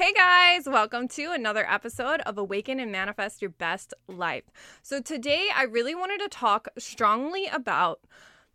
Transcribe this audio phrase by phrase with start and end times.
[0.00, 4.44] Hey guys, welcome to another episode of Awaken and Manifest Your Best Life.
[4.80, 8.00] So, today I really wanted to talk strongly about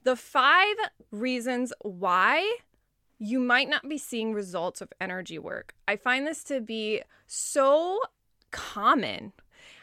[0.02, 0.76] the five
[1.12, 2.58] reasons why
[3.20, 5.76] you might not be seeing results of energy work.
[5.88, 8.00] I find this to be so
[8.50, 9.32] common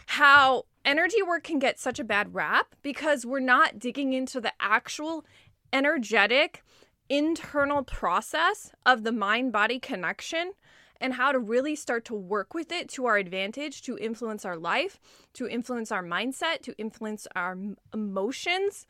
[0.07, 4.53] how energy work can get such a bad rap because we're not digging into the
[4.59, 5.25] actual
[5.73, 6.65] energetic
[7.09, 10.55] internal process of the mind body connection
[11.03, 14.57] and how to really start to work with it to our advantage to influence our
[14.57, 15.01] life,
[15.35, 17.59] to influence our mindset, to influence our
[17.93, 18.87] emotions.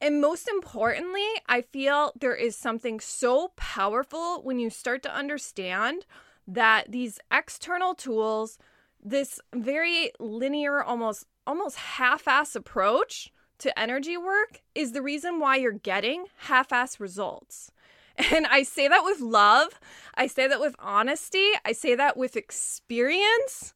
[0.00, 6.04] And most importantly, I feel there is something so powerful when you start to understand
[6.46, 8.58] that these external tools,
[9.02, 15.72] this very linear, almost almost half-ass approach to energy work is the reason why you're
[15.72, 17.70] getting half-ass results.
[18.32, 19.80] And I say that with love.
[20.14, 21.50] I say that with honesty.
[21.64, 23.74] I say that with experience.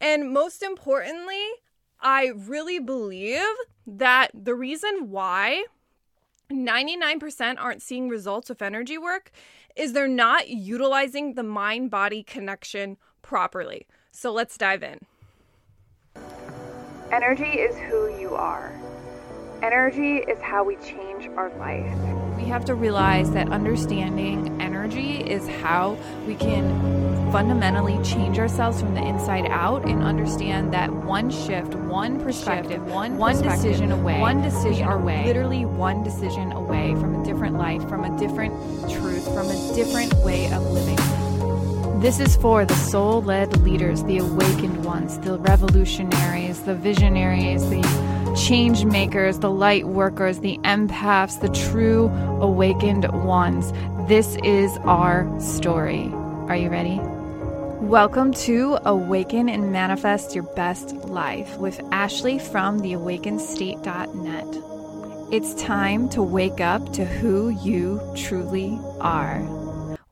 [0.00, 1.44] And most importantly,
[2.00, 3.42] I really believe
[3.86, 5.64] that the reason why
[6.50, 9.30] 99% aren't seeing results with energy work
[9.76, 13.86] is they're not utilizing the mind body connection properly.
[14.10, 15.00] So let's dive in.
[17.12, 18.72] Energy is who you are.
[19.62, 22.29] Energy is how we change our life.
[22.40, 28.94] We have to realize that understanding energy is how we can fundamentally change ourselves from
[28.94, 34.18] the inside out and understand that one shift, one perspective, one, one perspective, decision away,
[34.18, 38.54] one decision away, literally one decision away from a different life, from a different
[38.90, 42.00] truth, from a different way of living.
[42.00, 47.82] This is for the soul led leaders, the awakened ones, the revolutionaries, the visionaries, the
[48.46, 52.08] change makers, the light workers, the empaths, the true
[52.40, 53.72] awakened ones.
[54.08, 56.10] This is our story.
[56.48, 57.00] Are you ready?
[57.80, 65.32] Welcome to Awaken and Manifest Your Best Life with Ashley from theawakenedstate.net.
[65.32, 69.42] It's time to wake up to who you truly are.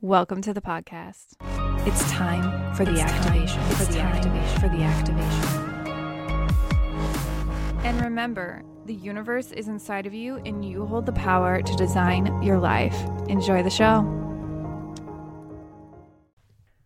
[0.01, 1.35] Welcome to the podcast.
[1.87, 3.63] It's time for the it's activation.
[3.63, 4.61] For the activation.
[4.61, 5.68] For the activation.
[7.89, 12.43] And remember, the universe is inside of you and you hold the power to design
[12.43, 12.95] your life.
[13.29, 14.05] Enjoy the show.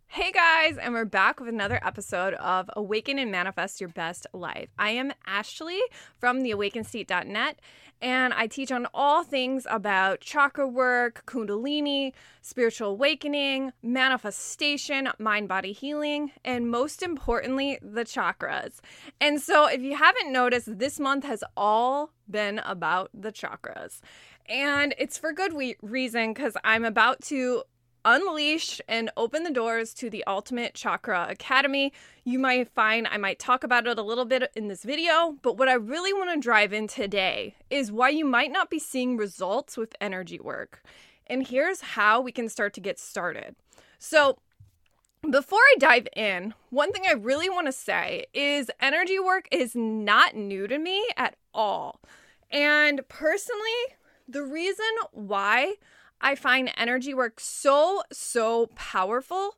[0.07, 4.69] Hey guys, and we're back with another episode of Awaken and Manifest Your Best Life.
[4.79, 5.81] I am Ashley
[6.19, 7.59] from theawakenedstate.net,
[8.03, 15.73] and I teach on all things about chakra work, kundalini, spiritual awakening, manifestation, mind body
[15.73, 18.81] healing, and most importantly, the chakras.
[19.21, 24.01] And so, if you haven't noticed, this month has all been about the chakras.
[24.49, 27.62] And it's for good we- reason because I'm about to
[28.05, 31.93] unleash and open the doors to the Ultimate Chakra Academy.
[32.25, 35.57] You might find I might talk about it a little bit in this video, but
[35.57, 39.17] what I really want to drive in today is why you might not be seeing
[39.17, 40.83] results with energy work.
[41.27, 43.57] And here's how we can start to get started.
[43.99, 44.39] So,
[45.31, 49.77] before I dive in, one thing I really want to say is energy work is
[49.77, 52.01] not new to me at all.
[52.51, 53.61] And personally,
[54.29, 55.75] the reason why
[56.22, 59.56] I find energy work so, so powerful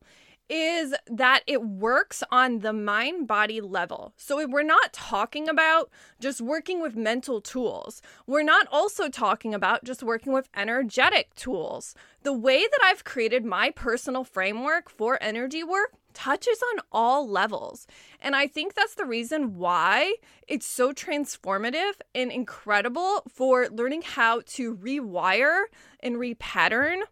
[0.48, 4.12] is that it works on the mind body level.
[4.16, 8.02] So we're not talking about just working with mental tools.
[8.26, 11.94] We're not also talking about just working with energetic tools.
[12.22, 17.86] The way that I've created my personal framework for energy work touches on all levels.
[18.20, 20.14] And I think that's the reason why
[20.48, 25.64] it's so transformative and incredible for learning how to rewire
[26.00, 27.02] and repattern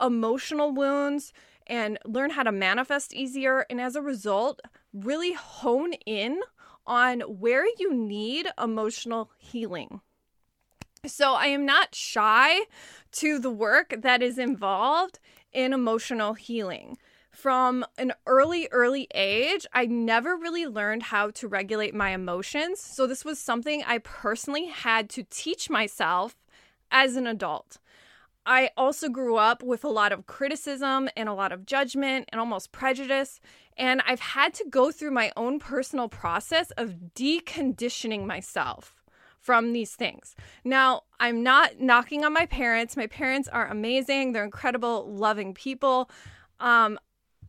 [0.00, 1.32] emotional wounds
[1.66, 3.66] and learn how to manifest easier.
[3.70, 4.60] And as a result,
[4.92, 6.40] really hone in
[6.86, 10.00] on where you need emotional healing.
[11.06, 12.60] So I am not shy
[13.12, 15.20] to the work that is involved
[15.52, 16.96] in emotional healing
[17.38, 22.80] from an early, early age, I never really learned how to regulate my emotions.
[22.80, 26.36] So, this was something I personally had to teach myself
[26.90, 27.78] as an adult.
[28.44, 32.40] I also grew up with a lot of criticism and a lot of judgment and
[32.40, 33.40] almost prejudice.
[33.76, 38.96] And I've had to go through my own personal process of deconditioning myself
[39.40, 40.34] from these things.
[40.64, 42.96] Now, I'm not knocking on my parents.
[42.96, 46.10] My parents are amazing, they're incredible, loving people.
[46.58, 46.98] Um,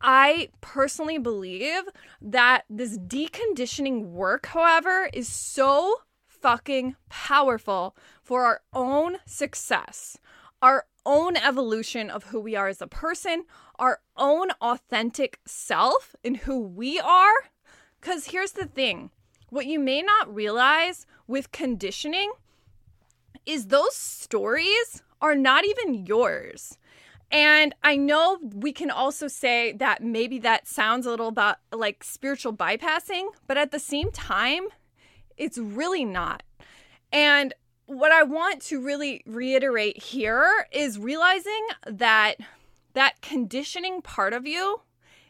[0.00, 1.82] I personally believe
[2.22, 10.16] that this deconditioning work, however, is so fucking powerful for our own success,
[10.62, 13.44] our own evolution of who we are as a person,
[13.78, 17.50] our own authentic self, and who we are.
[18.00, 19.10] Because here's the thing
[19.50, 22.32] what you may not realize with conditioning
[23.44, 26.78] is those stories are not even yours.
[27.30, 32.02] And I know we can also say that maybe that sounds a little about like
[32.02, 34.66] spiritual bypassing, but at the same time,
[35.36, 36.42] it's really not.
[37.12, 37.54] And
[37.86, 42.36] what I want to really reiterate here is realizing that
[42.94, 44.82] that conditioning part of you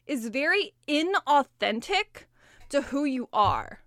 [0.06, 2.25] is very inauthentic
[2.70, 3.81] to who you are.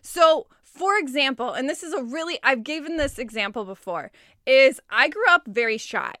[0.00, 4.12] So, for example, and this is a really I've given this example before,
[4.46, 6.14] is I grew up very shy.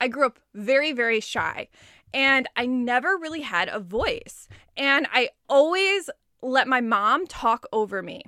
[0.00, 1.68] I grew up very very shy
[2.14, 4.48] and I never really had a voice.
[4.76, 6.08] And I always
[6.40, 8.22] let my mom talk over me.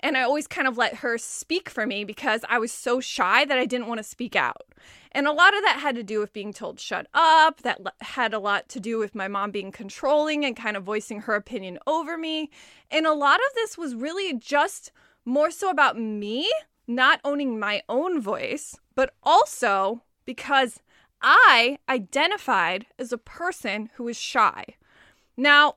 [0.00, 3.44] And I always kind of let her speak for me because I was so shy
[3.44, 4.62] that I didn't want to speak out.
[5.12, 7.62] And a lot of that had to do with being told shut up.
[7.62, 11.22] That had a lot to do with my mom being controlling and kind of voicing
[11.22, 12.50] her opinion over me.
[12.90, 14.92] And a lot of this was really just
[15.24, 16.50] more so about me
[16.86, 20.80] not owning my own voice, but also because
[21.20, 24.64] I identified as a person who was shy.
[25.36, 25.74] Now,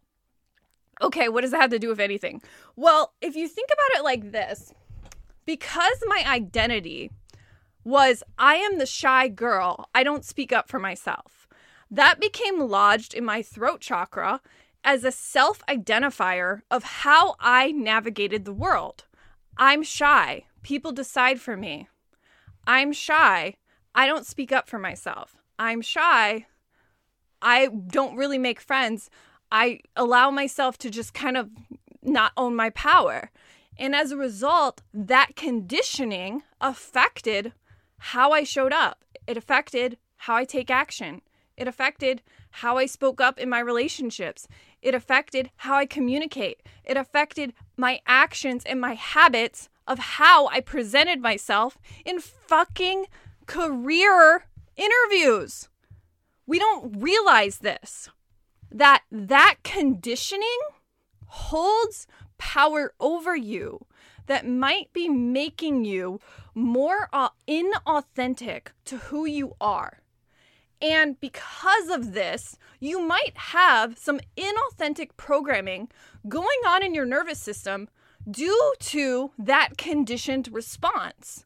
[1.02, 2.42] okay, what does that have to do with anything?
[2.76, 4.74] Well, if you think about it like this,
[5.46, 7.12] because my identity
[7.84, 11.48] was I am the shy girl, I don't speak up for myself.
[11.90, 14.42] That became lodged in my throat chakra
[14.84, 19.06] as a self identifier of how I navigated the world.
[19.58, 20.46] I'm shy.
[20.64, 21.90] People decide for me.
[22.66, 23.56] I'm shy.
[23.94, 25.36] I don't speak up for myself.
[25.60, 26.46] I'm shy.
[27.42, 29.10] I don't really make friends.
[29.52, 31.50] I allow myself to just kind of
[32.02, 33.32] not own my power.
[33.78, 37.54] And as a result, that conditioning affected
[37.98, 39.04] how I showed up.
[39.28, 41.22] It affected how I take action.
[41.58, 42.22] It affected
[42.52, 44.48] how I spoke up in my relationships.
[44.82, 46.62] It affected how I communicate.
[46.84, 53.06] It affected my actions and my habits of how I presented myself in fucking
[53.46, 54.46] career
[54.76, 55.70] interviews.
[56.46, 58.10] We don't realize this
[58.72, 60.60] that that conditioning
[61.26, 62.08] holds
[62.38, 63.86] power over you
[64.28, 66.20] that might be making you
[66.56, 67.10] more
[67.48, 70.02] inauthentic to who you are.
[70.82, 75.90] And because of this, you might have some inauthentic programming
[76.28, 77.88] going on in your nervous system
[78.30, 81.46] due to that conditioned response.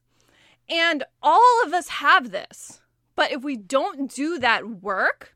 [0.68, 2.80] And all of us have this.
[3.14, 5.34] But if we don't do that work,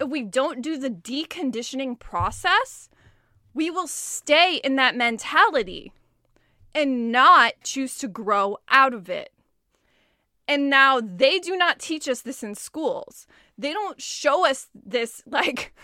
[0.00, 2.88] if we don't do the deconditioning process,
[3.54, 5.92] we will stay in that mentality
[6.74, 9.32] and not choose to grow out of it.
[10.48, 13.26] And now they do not teach us this in schools.
[13.56, 15.74] They don't show us this like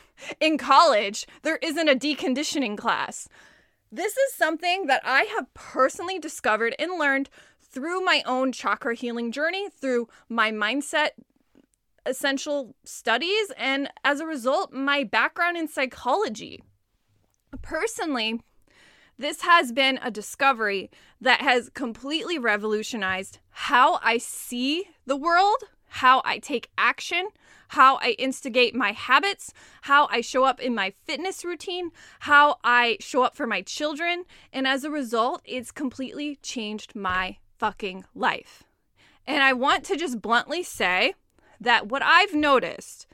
[0.40, 1.26] in college.
[1.42, 3.28] There isn't a deconditioning class.
[3.92, 7.30] This is something that I have personally discovered and learned
[7.76, 11.10] through my own chakra healing journey, through my mindset
[12.06, 16.62] essential studies, and as a result, my background in psychology.
[17.60, 18.40] Personally,
[19.18, 20.90] this has been a discovery
[21.20, 27.28] that has completely revolutionized how I see the world, how I take action,
[27.68, 29.52] how I instigate my habits,
[29.82, 31.90] how I show up in my fitness routine,
[32.20, 34.24] how I show up for my children.
[34.50, 38.64] And as a result, it's completely changed my fucking life.
[39.26, 41.14] And I want to just bluntly say
[41.60, 43.06] that what I've noticed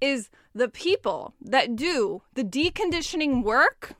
[0.00, 3.94] is the people that do the deconditioning work,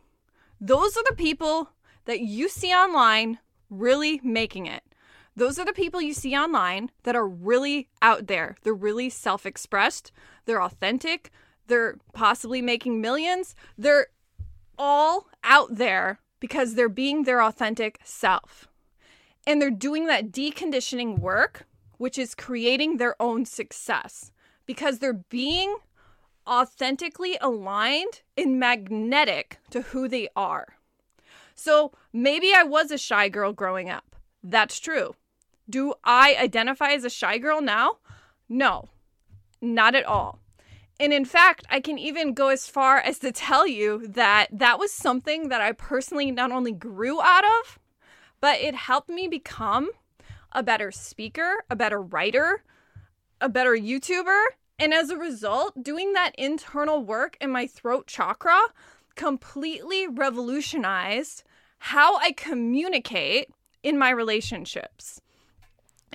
[0.60, 1.70] those are the people
[2.04, 3.38] that you see online
[3.68, 4.82] really making it.
[5.34, 8.56] Those are the people you see online that are really out there.
[8.62, 10.12] They're really self expressed,
[10.46, 11.30] they're authentic,
[11.66, 13.54] they're possibly making millions.
[13.76, 14.06] They're
[14.78, 18.68] all out there because they're being their authentic self.
[19.46, 21.66] And they're doing that deconditioning work
[21.98, 24.32] which is creating their own success
[24.66, 25.76] because they're being
[26.46, 30.76] authentically aligned and magnetic to who they are.
[31.54, 34.16] So maybe I was a shy girl growing up.
[34.42, 35.14] That's true.
[35.68, 37.98] Do I identify as a shy girl now?
[38.48, 38.90] No,
[39.60, 40.38] not at all.
[41.00, 44.78] And in fact, I can even go as far as to tell you that that
[44.78, 47.78] was something that I personally not only grew out of,
[48.40, 49.90] but it helped me become
[50.52, 52.62] a better speaker, a better writer,
[53.40, 54.44] a better YouTuber.
[54.78, 58.60] And as a result, doing that internal work in my throat chakra
[59.14, 61.42] completely revolutionized
[61.78, 63.48] how I communicate
[63.82, 65.20] in my relationships.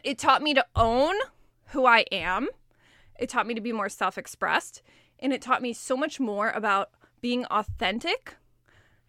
[0.03, 1.15] It taught me to own
[1.67, 2.49] who I am.
[3.19, 4.81] It taught me to be more self expressed.
[5.19, 6.89] And it taught me so much more about
[7.21, 8.35] being authentic,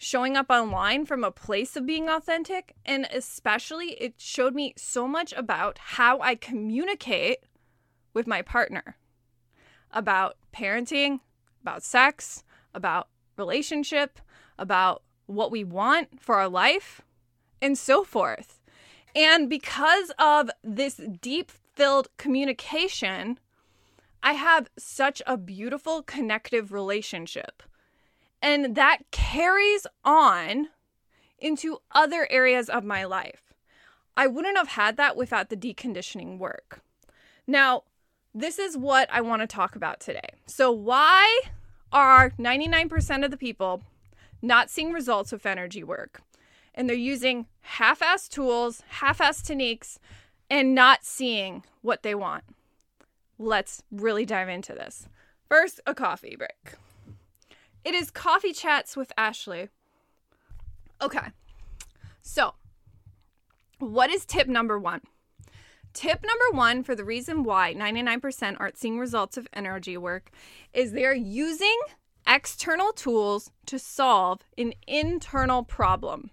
[0.03, 2.75] showing up online from a place of being authentic.
[2.85, 7.39] And especially, it showed me so much about how I communicate
[8.13, 8.97] with my partner
[9.95, 11.21] about parenting,
[11.61, 12.43] about sex,
[12.75, 14.19] about relationship,
[14.59, 17.03] about what we want for our life,
[17.61, 18.59] and so forth.
[19.15, 23.39] And because of this deep filled communication,
[24.23, 27.63] I have such a beautiful connective relationship.
[28.43, 30.69] And that carries on
[31.39, 33.55] into other areas of my life.
[34.17, 36.83] I wouldn't have had that without the deconditioning work.
[37.47, 37.85] Now,
[38.35, 40.29] this is what I want to talk about today.
[40.47, 41.41] So, why
[41.93, 43.83] are 99% of the people
[44.41, 46.23] not seeing results with energy work?
[46.75, 49.99] And they're using half assed tools, half assed techniques,
[50.51, 52.45] and not seeing what they want.
[53.39, 55.07] Let's really dive into this.
[55.49, 56.77] First, a coffee break.
[57.85, 59.69] It is Coffee Chats with Ashley.
[61.01, 61.29] Okay,
[62.23, 62.55] so
[63.79, 65.01] what is tip number one?
[65.93, 70.31] Tip number one for the reason why 99% aren't seeing results of energy work
[70.73, 71.77] is they're using
[72.27, 76.31] external tools to solve an internal problem.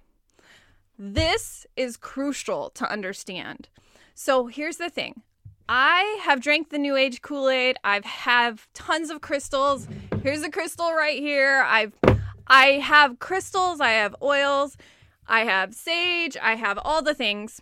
[0.98, 3.70] This is crucial to understand.
[4.14, 5.24] So here's the thing
[5.72, 7.78] I have drank the New Age Kool Aid.
[7.84, 9.88] I've have tons of crystals.
[10.24, 11.64] Here's a crystal right here.
[11.64, 11.94] I've
[12.48, 13.80] I have crystals.
[13.80, 14.78] I have oils.
[15.28, 16.36] I have sage.
[16.42, 17.62] I have all the things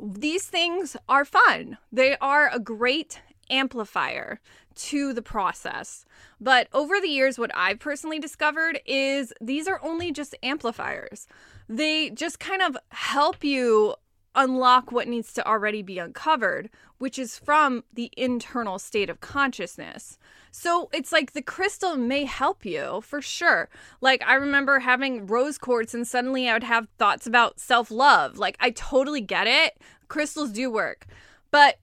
[0.00, 1.78] these things are fun.
[1.92, 4.40] They are a great amplifier
[4.74, 6.04] to the process.
[6.40, 11.28] But over the years, what I've personally discovered is these are only just amplifiers.
[11.68, 13.94] They just kind of help you
[14.36, 20.18] unlock what needs to already be uncovered, which is from the internal state of consciousness.
[20.50, 23.68] So it's like the crystal may help you for sure.
[24.00, 28.38] Like I remember having rose quartz and suddenly I would have thoughts about self love.
[28.38, 29.78] Like I totally get it.
[30.08, 31.06] Crystals do work.
[31.50, 31.78] But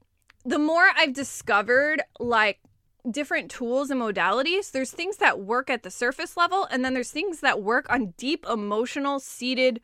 [0.45, 2.60] the more I've discovered, like,
[3.10, 7.12] different tools and modalities, there's things that work at the surface level, and then there's
[7.12, 9.81] things that work on deep emotional, seated,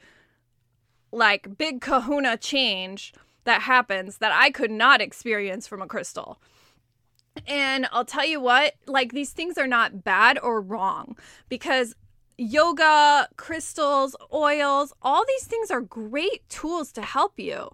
[1.12, 3.14] like big kahuna change
[3.46, 6.40] that happens that I could not experience from a crystal.
[7.48, 11.16] And I'll tell you what, like these things are not bad or wrong
[11.48, 11.96] because
[12.38, 17.70] yoga, crystals, oils, all these things are great tools to help you.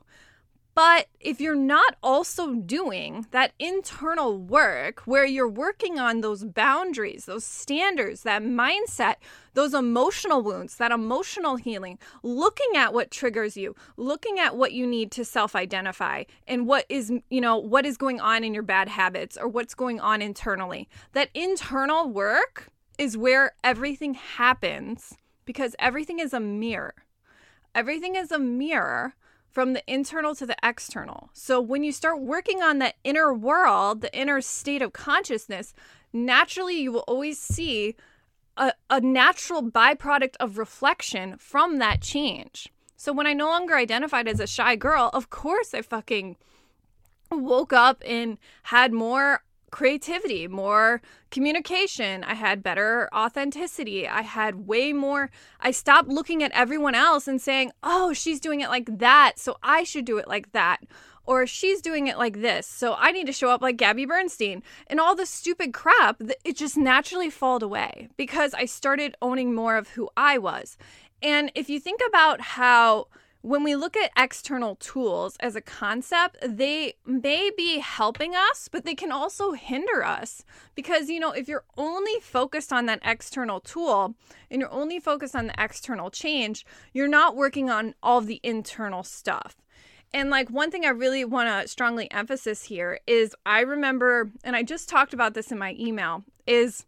[0.75, 7.25] But if you're not also doing that internal work where you're working on those boundaries,
[7.25, 9.15] those standards, that mindset,
[9.55, 14.85] those emotional wounds, that emotional healing, looking at what triggers you, looking at what you
[14.85, 18.63] need to self identify and what is, you know, what is going on in your
[18.63, 25.75] bad habits or what's going on internally, that internal work is where everything happens because
[25.79, 26.93] everything is a mirror.
[27.73, 29.15] Everything is a mirror
[29.49, 31.29] from the internal to the external.
[31.31, 35.73] So when you start working on the inner world, the inner state of consciousness,
[36.11, 37.95] naturally you will always see
[38.57, 42.69] a, a natural byproduct of reflection from that change.
[42.95, 46.37] So when I no longer identified as a shy girl, of course I fucking
[47.31, 52.23] woke up and had more creativity, more communication.
[52.23, 54.07] I had better authenticity.
[54.07, 55.29] I had way more.
[55.59, 59.57] I stopped looking at everyone else and saying, oh, she's doing it like that, so
[59.61, 60.77] I should do it like that.
[61.25, 64.61] Or she's doing it like this, so I need to show up like Gabby Bernstein.
[64.87, 69.77] And all the stupid crap, it just naturally falled away because I started owning more
[69.77, 70.77] of who I was.
[71.21, 73.07] And if you think about how
[73.45, 78.85] when we look at external tools as a concept, they may be helping us, but
[78.85, 80.43] they can also hinder us.
[80.73, 84.15] Because, you know, if you're only focused on that external tool
[84.49, 89.03] and you're only focused on the external change, you're not working on all the internal
[89.03, 89.55] stuff.
[90.15, 94.55] And like one thing I really want to strongly emphasize here is I remember, and
[94.55, 96.85] I just talked about this in my email, is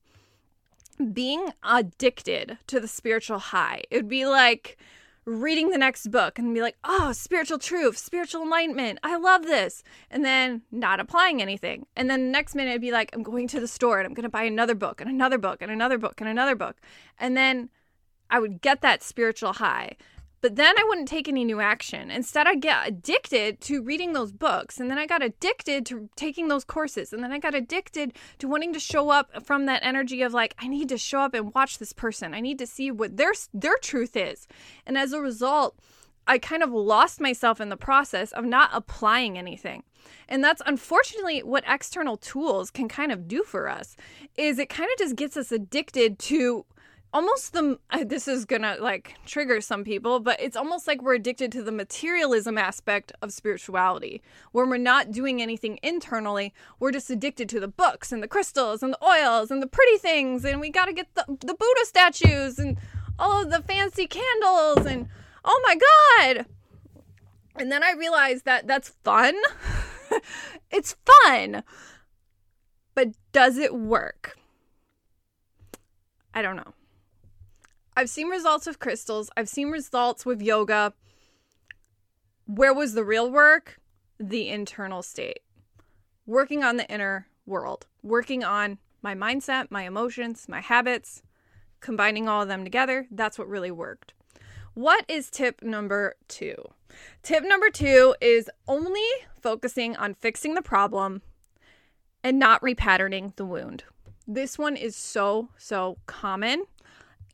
[1.11, 3.83] being addicted to the spiritual high.
[3.91, 4.77] It would be like,
[5.25, 8.97] reading the next book and be like, oh, spiritual truth, spiritual enlightenment.
[9.03, 9.83] I love this.
[10.09, 11.85] And then not applying anything.
[11.97, 14.13] And then the next minute it'd be like, I'm going to the store and I'm
[14.13, 16.77] going to buy another book and another book and another book and another book.
[17.19, 17.67] And then
[18.29, 19.97] I would get that spiritual high.
[20.41, 22.11] But then I wouldn't take any new action.
[22.11, 24.79] Instead, I'd get addicted to reading those books.
[24.79, 27.11] And then I got addicted to taking those courses.
[27.11, 30.55] And then I got addicted to wanting to show up from that energy of like,
[30.59, 32.33] I need to show up and watch this person.
[32.33, 34.47] I need to see what their their truth is.
[34.85, 35.79] And as a result,
[36.27, 39.83] I kind of lost myself in the process of not applying anything.
[40.27, 43.95] And that's unfortunately what external tools can kind of do for us
[44.35, 46.65] is it kind of just gets us addicted to
[47.17, 51.51] almost the this is to like trigger some people, but it's almost like we're addicted
[51.51, 54.21] to the materialism aspect of spirituality.
[54.51, 58.83] When we're not doing anything internally, we're just addicted to the books and the crystals
[58.83, 61.85] and the oils and the pretty things and we got to get the the Buddha
[61.85, 62.77] statues and
[63.17, 65.09] all of the fancy candles and
[65.43, 66.45] oh my god.
[67.55, 69.33] And then I realized that that's fun.
[70.69, 70.95] it's
[71.25, 71.63] fun.
[72.93, 74.37] But does it work?
[76.31, 76.75] I don't know.
[77.97, 80.93] I've seen results with crystals, I've seen results with yoga.
[82.45, 83.79] Where was the real work?
[84.19, 85.39] The internal state.
[86.27, 91.23] Working on the inner world, working on my mindset, my emotions, my habits,
[91.79, 93.07] combining all of them together.
[93.09, 94.13] That's what really worked.
[94.75, 96.53] What is tip number two?
[97.23, 99.09] Tip number two is only
[99.41, 101.23] focusing on fixing the problem
[102.23, 103.85] and not repatterning the wound.
[104.27, 106.65] This one is so, so common.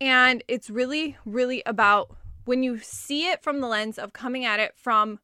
[0.01, 4.59] And it's really, really about when you see it from the lens of coming at
[4.59, 5.19] it from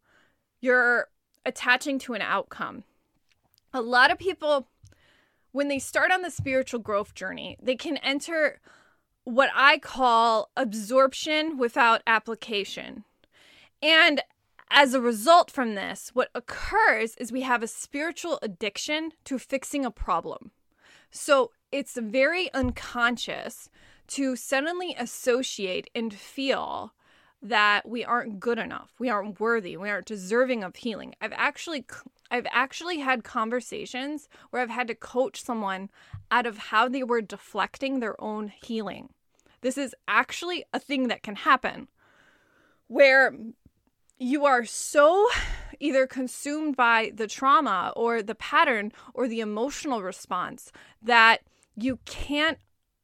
[0.62, 1.10] you're
[1.46, 2.84] attaching to an outcome.
[3.74, 4.68] A lot of people,
[5.52, 8.60] when they start on the spiritual growth journey, they can enter
[9.24, 13.04] what I call absorption without application.
[13.82, 14.22] And
[14.72, 19.86] as a result from this, what occurs is we have a spiritual addiction to fixing
[19.86, 20.52] a problem.
[21.12, 23.70] So it's very unconscious
[24.10, 26.94] to suddenly associate and feel
[27.42, 31.16] that we aren't good enough, we aren't worthy, we aren't deserving of healing.
[31.22, 31.86] I've actually
[32.32, 35.90] I've actually had conversations where I've had to coach someone
[36.30, 39.10] out of how they were deflecting their own healing.
[39.62, 41.88] This is actually a thing that can happen
[42.88, 43.34] where
[44.20, 45.28] you are so
[45.80, 51.42] either consumed by the trauma or the pattern or the emotional response that
[51.76, 52.60] you can't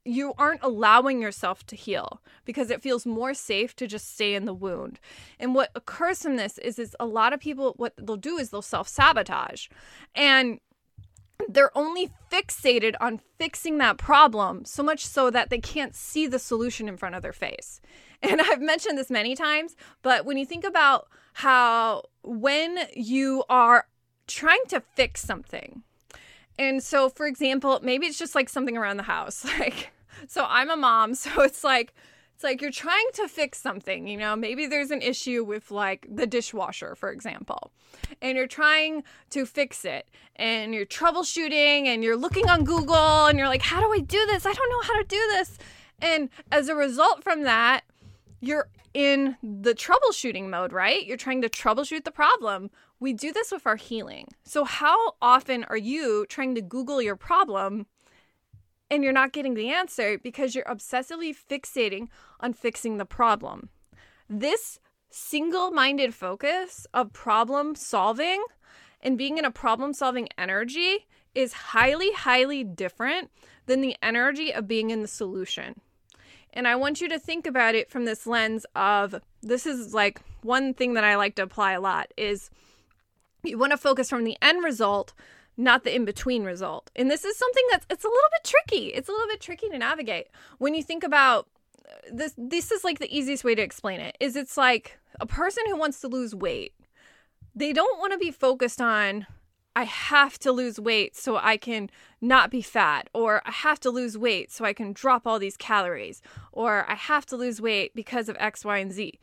[0.06, 4.46] you aren't allowing yourself to heal because it feels more safe to just stay in
[4.46, 5.00] the wound.
[5.40, 8.52] And what occurs from this is is a lot of people what they'll do is
[8.52, 9.68] they'll self-sabotage.
[10.14, 10.60] And
[11.50, 16.40] they're only fixated on fixing that problem so much so that they can't see the
[16.40, 17.82] solution in front of their face.
[18.22, 23.88] And I've mentioned this many times, but when you think about how when you are
[24.26, 25.84] trying to fix something,
[26.58, 29.92] and so for example, maybe it's just like something around the house, like
[30.28, 31.94] so I'm a mom, so it's like
[32.36, 36.06] it's like you're trying to fix something, you know, maybe there's an issue with like
[36.14, 37.72] the dishwasher, for example,
[38.22, 43.40] and you're trying to fix it and you're troubleshooting and you're looking on Google and
[43.40, 44.46] you're like, how do I do this?
[44.46, 45.58] I don't know how to do this.
[46.02, 47.86] And as a result from that,
[48.42, 51.06] you're in the troubleshooting mode, right?
[51.06, 52.70] You're trying to troubleshoot the problem.
[53.00, 54.28] We do this with our healing.
[54.44, 57.88] So, how often are you trying to Google your problem
[58.90, 62.08] and you're not getting the answer because you're obsessively fixating
[62.40, 63.70] on fixing the problem.
[64.30, 68.44] This single minded focus of problem solving
[69.02, 73.30] and being in a problem solving energy is highly, highly different
[73.66, 75.80] than the energy of being in the solution.
[76.54, 80.22] And I want you to think about it from this lens of this is like
[80.42, 82.50] one thing that I like to apply a lot is
[83.44, 85.14] you want to focus from the end result
[85.58, 86.92] not the in between result.
[86.96, 88.88] And this is something that's it's a little bit tricky.
[88.88, 90.28] It's a little bit tricky to navigate.
[90.58, 91.48] When you think about
[91.88, 94.18] uh, this this is like the easiest way to explain it.
[94.20, 96.74] Is it's like a person who wants to lose weight.
[97.54, 99.28] They don't want to be focused on
[99.78, 101.90] I have to lose weight so I can
[102.22, 105.58] not be fat, or I have to lose weight so I can drop all these
[105.58, 106.22] calories,
[106.54, 109.20] or I have to lose weight because of X, Y, and Z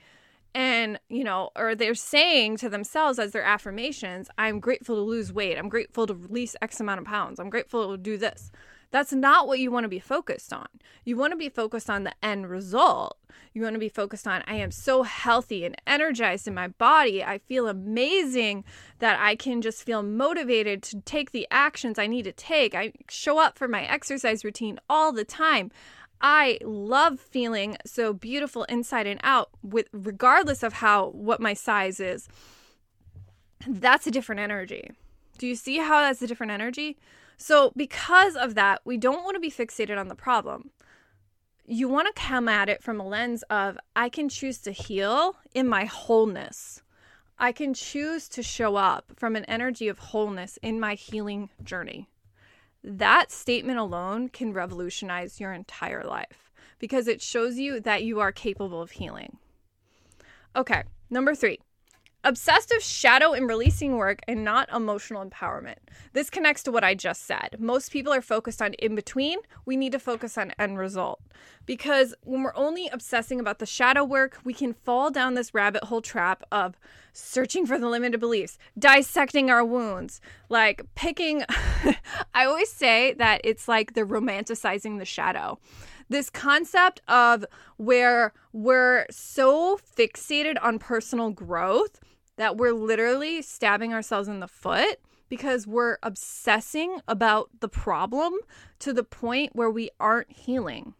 [0.55, 5.33] and you know or they're saying to themselves as their affirmations i'm grateful to lose
[5.33, 5.59] weight.
[5.59, 7.39] I'm grateful to release x amount of pounds.
[7.39, 8.51] I'm grateful to do this.
[8.91, 10.67] That's not what you want to be focused on.
[11.05, 13.17] You want to be focused on the end result.
[13.55, 17.25] You want to be focused on i am so healthy and energized in my body.
[17.25, 18.65] I feel amazing
[18.99, 22.75] that i can just feel motivated to take the actions i need to take.
[22.75, 25.71] I show up for my exercise routine all the time
[26.23, 31.99] I love feeling so beautiful inside and out with regardless of how what my size
[31.99, 32.29] is.
[33.67, 34.93] That's a different energy.
[35.39, 36.97] Do you see how that's a different energy?
[37.37, 40.71] So because of that, we don't want to be fixated on the problem.
[41.67, 45.37] You want to come at it from a lens of I can choose to heal
[45.55, 46.83] in my wholeness.
[47.39, 52.09] I can choose to show up from an energy of wholeness in my healing journey
[52.85, 58.33] that statement alone can revolutionize your entire life because it shows you that you are
[58.33, 59.39] capable of healing.
[60.57, 61.61] Okay, number three.
[62.25, 65.79] Obsessive shadow and releasing work and not emotional empowerment.
[66.13, 67.57] This connects to what I just said.
[67.59, 69.41] Most people are focused on in between.
[69.67, 71.21] We need to focus on end result.
[71.67, 75.85] Because when we're only obsessing about the shadow work, we can fall down this rabbit
[75.85, 76.79] hole trap of
[77.13, 81.43] searching for the limited beliefs, dissecting our wounds, like picking.
[82.35, 85.59] I always say that it's like the romanticizing the shadow
[86.09, 87.43] this concept of
[87.79, 91.99] where we're so fixated on personal growth
[92.43, 98.35] that we're literally stabbing ourselves in the foot because we're obsessing about the problem
[98.81, 100.95] to the point where we aren't healing.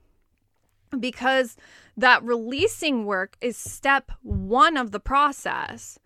[0.97, 1.57] Because
[1.97, 5.99] that releasing work is step one of the process.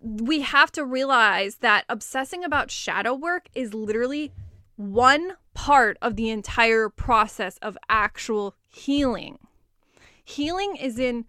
[0.00, 4.32] We have to realize that obsessing about shadow work is literally
[4.76, 9.38] one part of the entire process of actual healing.
[10.24, 11.26] Healing is in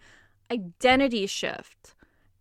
[0.50, 1.95] identity shift.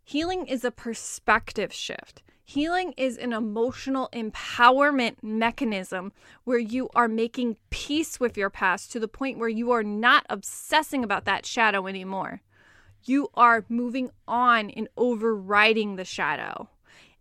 [0.06, 2.22] Healing is a perspective shift.
[2.44, 6.12] Healing is an emotional empowerment mechanism
[6.44, 10.26] where you are making peace with your past to the point where you are not
[10.28, 12.42] obsessing about that shadow anymore.
[13.04, 16.68] You are moving on and overriding the shadow.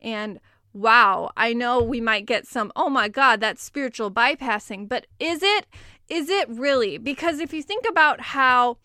[0.01, 0.41] And
[0.73, 5.41] wow, I know we might get some, oh my God, that's spiritual bypassing, but is
[5.41, 5.67] it?
[6.09, 6.97] Is it really?
[6.97, 8.77] Because if you think about how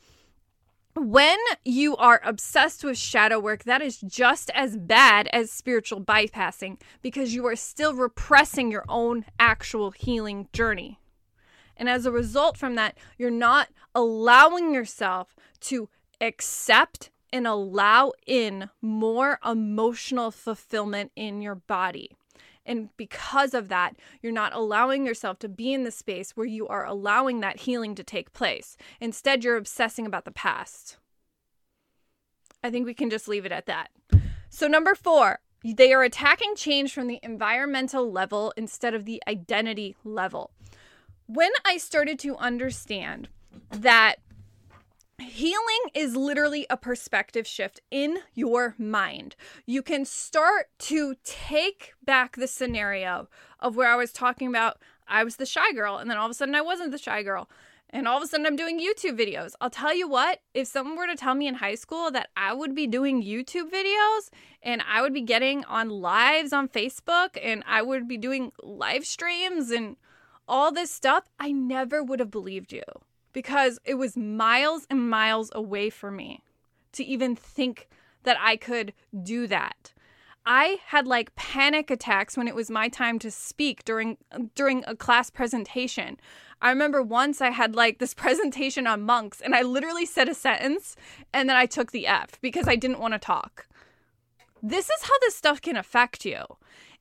[0.99, 6.81] when you are obsessed with shadow work, that is just as bad as spiritual bypassing
[7.03, 10.99] because you are still repressing your own actual healing journey.
[11.77, 15.89] And as a result from that, you're not allowing yourself to
[16.21, 22.17] accept and allow in more emotional fulfillment in your body.
[22.69, 26.69] And because of that, you're not allowing yourself to be in the space where you
[26.69, 28.77] are allowing that healing to take place.
[29.01, 30.99] Instead, you're obsessing about the past.
[32.63, 33.91] I think we can just leave it at that.
[34.51, 39.97] So, number four, they are attacking change from the environmental level instead of the identity
[40.05, 40.51] level.
[41.27, 43.29] When I started to understand
[43.71, 44.17] that
[45.21, 49.35] Healing is literally a perspective shift in your mind.
[49.67, 53.29] You can start to take back the scenario
[53.59, 56.31] of where I was talking about I was the shy girl, and then all of
[56.31, 57.51] a sudden I wasn't the shy girl.
[57.91, 59.53] And all of a sudden I'm doing YouTube videos.
[59.61, 62.53] I'll tell you what, if someone were to tell me in high school that I
[62.53, 64.29] would be doing YouTube videos
[64.63, 69.07] and I would be getting on lives on Facebook and I would be doing live
[69.07, 69.97] streams and
[70.47, 72.83] all this stuff, I never would have believed you
[73.39, 76.43] because it was miles and miles away from me
[76.91, 77.87] to even think
[78.25, 79.95] that I could do that.
[80.45, 84.17] I had like panic attacks when it was my time to speak during
[84.57, 86.17] during a class presentation.
[86.61, 90.35] I remember once I had like this presentation on monks and I literally said a
[90.35, 90.97] sentence
[91.33, 93.69] and then I took the F because I didn't want to talk.
[94.61, 96.43] This is how this stuff can affect you.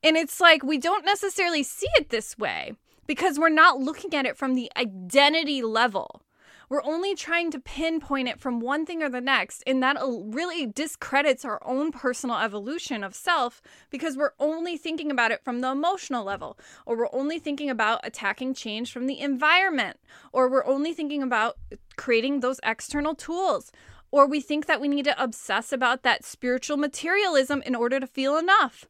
[0.04, 2.73] And it's like we don't necessarily see it this way
[3.08, 6.21] because we're not looking at it from the identity level.
[6.69, 10.08] We're only trying to pinpoint it from one thing or the next, and that uh,
[10.08, 15.62] really discredits our own personal evolution of self because we're only thinking about it from
[15.62, 19.97] the emotional level, or we're only thinking about attacking change from the environment,
[20.34, 21.58] or we're only thinking about
[21.95, 23.71] creating those external tools,
[24.12, 28.08] or we think that we need to obsess about that spiritual materialism in order to
[28.08, 28.86] feel enough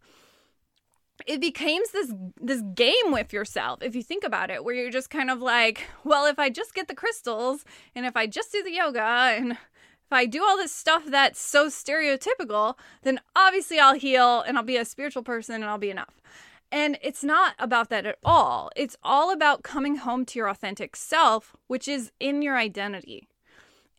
[1.26, 5.10] it becomes this this game with yourself if you think about it where you're just
[5.10, 8.62] kind of like well if i just get the crystals and if i just do
[8.64, 13.96] the yoga and if i do all this stuff that's so stereotypical then obviously i'll
[13.96, 16.22] heal and i'll be a spiritual person and i'll be enough.
[16.72, 18.72] And it's not about that at all.
[18.76, 23.28] It's all about coming home to your authentic self which is in your identity.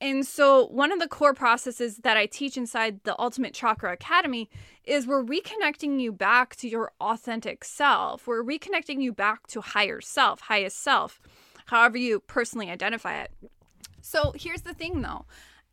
[0.01, 4.49] And so, one of the core processes that I teach inside the Ultimate Chakra Academy
[4.89, 8.27] is we're reconnecting you back to your authentic self.
[8.27, 11.21] We're reconnecting you back to higher self, highest self,
[11.67, 13.31] however you personally identify it.
[14.01, 15.27] So, here's the thing though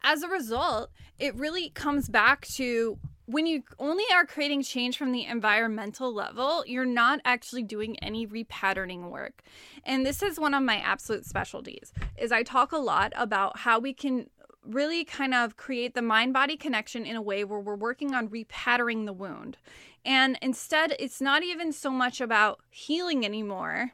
[0.06, 5.12] as a result, it really comes back to when you only are creating change from
[5.12, 9.41] the environmental level, you're not actually doing any repatterning work.
[9.84, 11.91] And this is one of my absolute specialties.
[12.17, 14.30] Is I talk a lot about how we can
[14.67, 18.30] really kind of create the mind body connection in a way where we're working on
[18.30, 19.58] repatterning the wound.
[20.04, 23.93] And instead, it's not even so much about healing anymore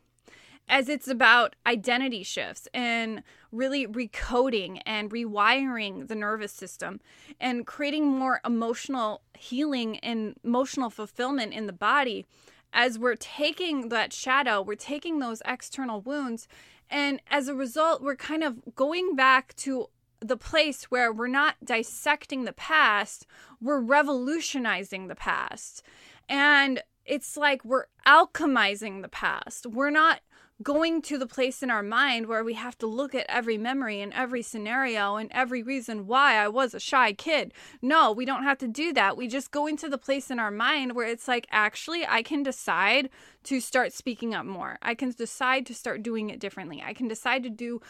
[0.67, 7.01] as it's about identity shifts and really recoding and rewiring the nervous system
[7.39, 12.25] and creating more emotional healing and emotional fulfillment in the body
[12.73, 16.47] as we're taking that shadow, we're taking those external wounds,
[16.89, 19.88] and as a result, we're kind of going back to
[20.21, 23.25] the place where we're not dissecting the past,
[23.60, 25.84] we're revolutionizing the past.
[26.29, 29.65] And it's like we're alchemizing the past.
[29.65, 30.21] We're not
[30.62, 33.99] going to the place in our mind where we have to look at every memory
[33.99, 37.53] and every scenario and every reason why I was a shy kid.
[37.81, 39.17] No, we don't have to do that.
[39.17, 42.43] We just go into the place in our mind where it's like, actually, I can
[42.43, 43.10] decide
[43.45, 44.77] to start speaking up more.
[44.84, 46.84] I can decide to start doing it differently.
[46.86, 47.81] I can decide to do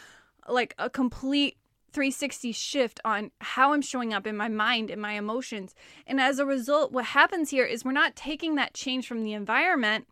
[0.48, 1.58] like a complete
[1.92, 5.74] 360 shift on how I'm showing up in my mind and my emotions.
[6.06, 9.32] And as a result, what happens here is we're not taking that change from the
[9.32, 10.06] environment.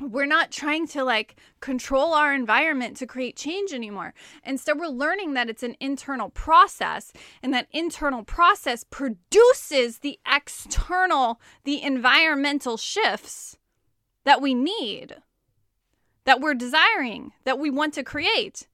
[0.00, 4.14] We're not trying to like control our environment to create change anymore.
[4.44, 11.40] Instead, we're learning that it's an internal process and that internal process produces the external,
[11.64, 13.58] the environmental shifts
[14.24, 15.16] that we need,
[16.24, 18.66] that we're desiring, that we want to create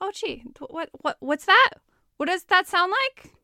[0.00, 1.70] oh gee what what what's that?
[2.16, 3.34] What does that sound like?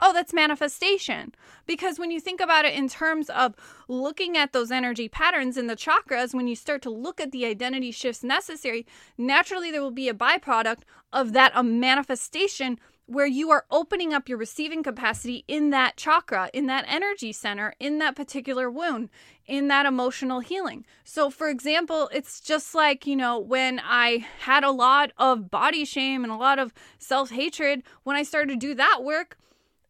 [0.00, 1.32] Oh that's manifestation.
[1.66, 3.54] Because when you think about it in terms of
[3.88, 7.46] looking at those energy patterns in the chakras when you start to look at the
[7.46, 10.80] identity shifts necessary naturally there will be a byproduct
[11.12, 16.48] of that a manifestation where you are opening up your receiving capacity in that chakra,
[16.52, 19.10] in that energy center, in that particular wound,
[19.46, 20.84] in that emotional healing.
[21.04, 25.84] So, for example, it's just like, you know, when I had a lot of body
[25.84, 29.36] shame and a lot of self hatred, when I started to do that work,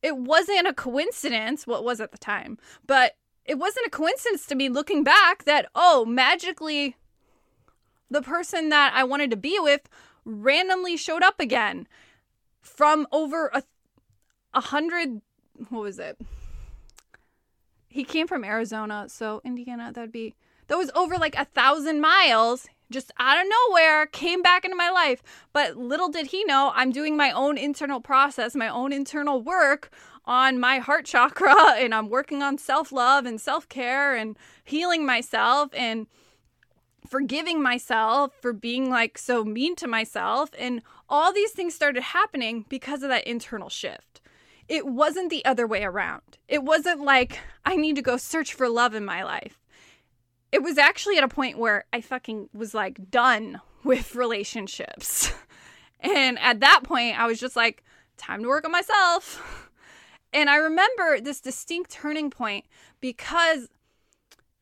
[0.02, 4.54] it wasn't a coincidence, what was at the time, but it wasn't a coincidence to
[4.54, 6.96] me looking back that, oh, magically
[8.10, 9.88] the person that I wanted to be with
[10.24, 11.86] randomly showed up again
[12.62, 13.62] from over a,
[14.54, 15.20] a hundred.
[15.68, 16.18] What was it?
[17.88, 19.92] He came from Arizona, so Indiana.
[19.92, 20.34] That'd be
[20.68, 24.90] that was over like a thousand miles just out of nowhere came back into my
[24.90, 25.22] life.
[25.52, 29.90] But little did he know, I'm doing my own internal process, my own internal work
[30.24, 35.04] on my heart chakra, and I'm working on self love and self care and healing
[35.04, 36.06] myself and
[37.08, 40.50] forgiving myself for being like so mean to myself.
[40.58, 44.22] And all these things started happening because of that internal shift.
[44.66, 46.38] It wasn't the other way around.
[46.48, 49.60] It wasn't like I need to go search for love in my life.
[50.50, 55.32] It was actually at a point where I fucking was like done with relationships.
[56.04, 57.84] And at that point, I was just like,
[58.16, 59.68] time to work on myself.
[60.34, 62.64] And I remember this distinct turning point
[63.02, 63.68] because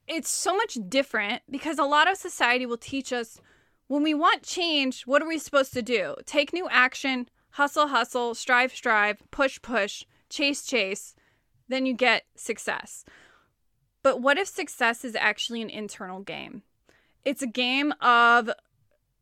[0.09, 3.41] it's so much different because a lot of society will teach us
[3.91, 6.15] when we want change, what are we supposed to do?
[6.25, 11.17] Take new action, hustle, hustle, strive, strive, push, push, chase, chase,
[11.69, 13.05] then you get success.
[14.05, 16.63] But what if success is actually an internal game?
[17.25, 18.51] It's a game of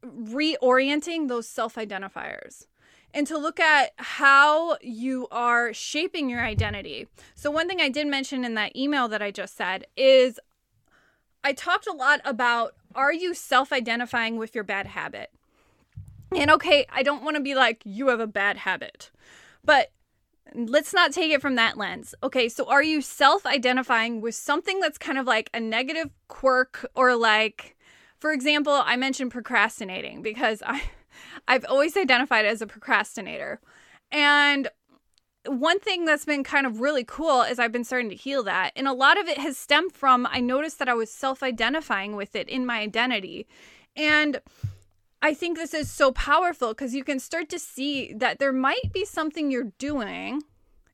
[0.05, 2.67] reorienting those self identifiers
[3.15, 7.09] and to look at how you are shaping your identity.
[7.35, 10.39] So, one thing I did mention in that email that I just said is
[11.43, 15.31] I talked a lot about are you self identifying with your bad habit?
[16.35, 19.11] And okay, I don't want to be like, you have a bad habit,
[19.65, 19.93] but
[20.55, 22.15] let's not take it from that lens.
[22.23, 26.91] Okay, so are you self identifying with something that's kind of like a negative quirk
[26.95, 27.77] or like,
[28.19, 30.83] for example, I mentioned procrastinating because I,
[31.49, 33.61] I've always identified as a procrastinator.
[34.11, 34.69] And
[35.47, 38.73] one thing that's been kind of really cool is I've been starting to heal that.
[38.77, 42.17] And a lot of it has stemmed from I noticed that I was self identifying
[42.17, 43.47] with it in my identity.
[43.97, 44.41] And
[45.21, 48.93] I think this is so powerful because you can start to see that there might
[48.93, 50.43] be something you're doing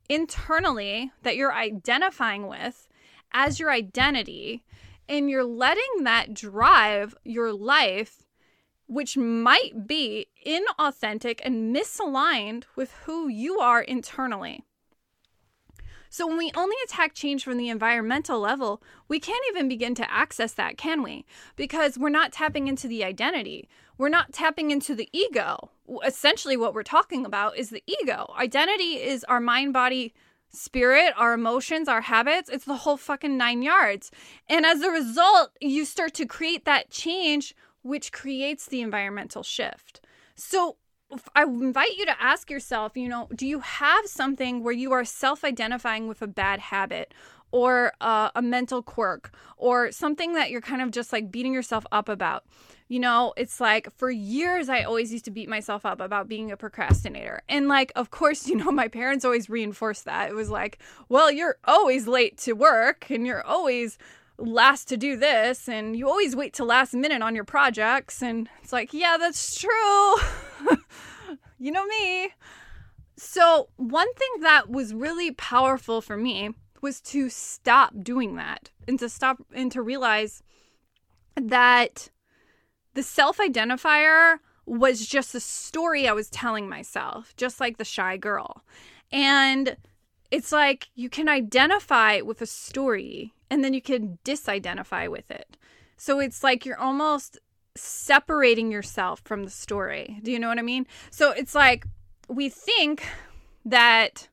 [0.09, 2.89] internally that you're identifying with
[3.33, 4.65] as your identity,
[5.09, 8.24] and you're letting that drive your life
[8.87, 14.65] which might be inauthentic and misaligned with who you are internally.
[16.11, 20.09] So, when we only attack change from the environmental level, we can't even begin to
[20.09, 21.25] access that, can we?
[21.57, 23.69] Because we're not tapping into the identity.
[23.99, 25.71] We're not tapping into the ego.
[26.07, 28.33] Essentially, what we're talking about is the ego.
[28.39, 30.15] Identity is our mind, body,
[30.51, 32.49] spirit, our emotions, our habits.
[32.49, 34.13] It's the whole fucking nine yards.
[34.49, 40.01] And as a result, you start to create that change which creates the environmental shift.
[40.35, 40.79] So
[41.37, 45.05] I invite you to ask yourself, you know, do you have something where you are
[45.05, 47.13] self identifying with a bad habit
[47.53, 51.87] or uh, a mental quirk or something that you're kind of just like beating yourself
[51.93, 52.45] up about?
[52.89, 56.51] You know, it's like for years, I always used to beat myself up about being
[56.51, 57.43] a procrastinator.
[57.49, 60.31] And like, of course, you know, my parents always reinforced that.
[60.31, 60.79] It was like,
[61.11, 63.99] well, you're always late to work and you're always
[64.39, 68.49] last to do this and you always wait till last minute on your projects and
[68.63, 70.17] it's like yeah that's true
[71.59, 72.31] you know me
[73.17, 78.99] So, one thing that was really powerful for me was to stop doing that and
[78.99, 80.43] to stop and to realize
[81.37, 82.11] that
[82.95, 88.17] the self identifier was just a story I was telling myself, just like the shy
[88.17, 88.65] girl.
[89.13, 89.77] And
[90.35, 95.57] it's like you can identify with a story and then you can disidentify with it.
[95.97, 97.39] So it's like you're almost
[97.77, 100.19] separating yourself from the story.
[100.25, 100.89] Do you know what I mean?
[101.13, 101.87] So it's like
[102.29, 103.07] we think
[103.65, 104.29] that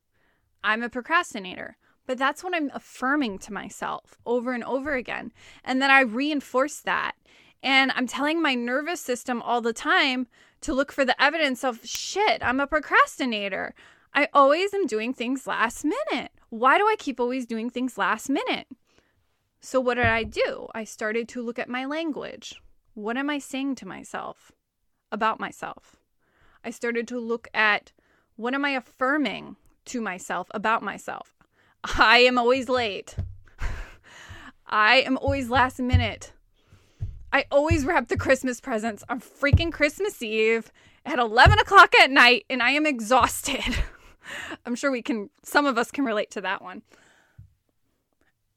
[0.63, 5.31] I'm a procrastinator, but that's what I'm affirming to myself over and over again.
[5.63, 7.11] And then I reinforce that.
[7.61, 10.25] And I'm telling my nervous system all the time
[10.61, 13.75] to look for the evidence of shit, I'm a procrastinator.
[14.13, 16.31] I always am doing things last minute.
[16.49, 18.67] Why do I keep always doing things last minute?
[19.61, 20.67] So, what did I do?
[20.73, 22.61] I started to look at my language.
[22.93, 24.51] What am I saying to myself
[25.11, 25.97] about myself?
[26.63, 27.91] I started to look at
[28.35, 31.35] what am I affirming to myself about myself?
[31.83, 33.15] I am always late.
[34.67, 36.33] I am always last minute.
[37.31, 40.71] I always wrap the Christmas presents on freaking Christmas Eve
[41.05, 43.77] at 11 o'clock at night, and I am exhausted.
[44.65, 46.81] I'm sure we can, some of us can relate to that one.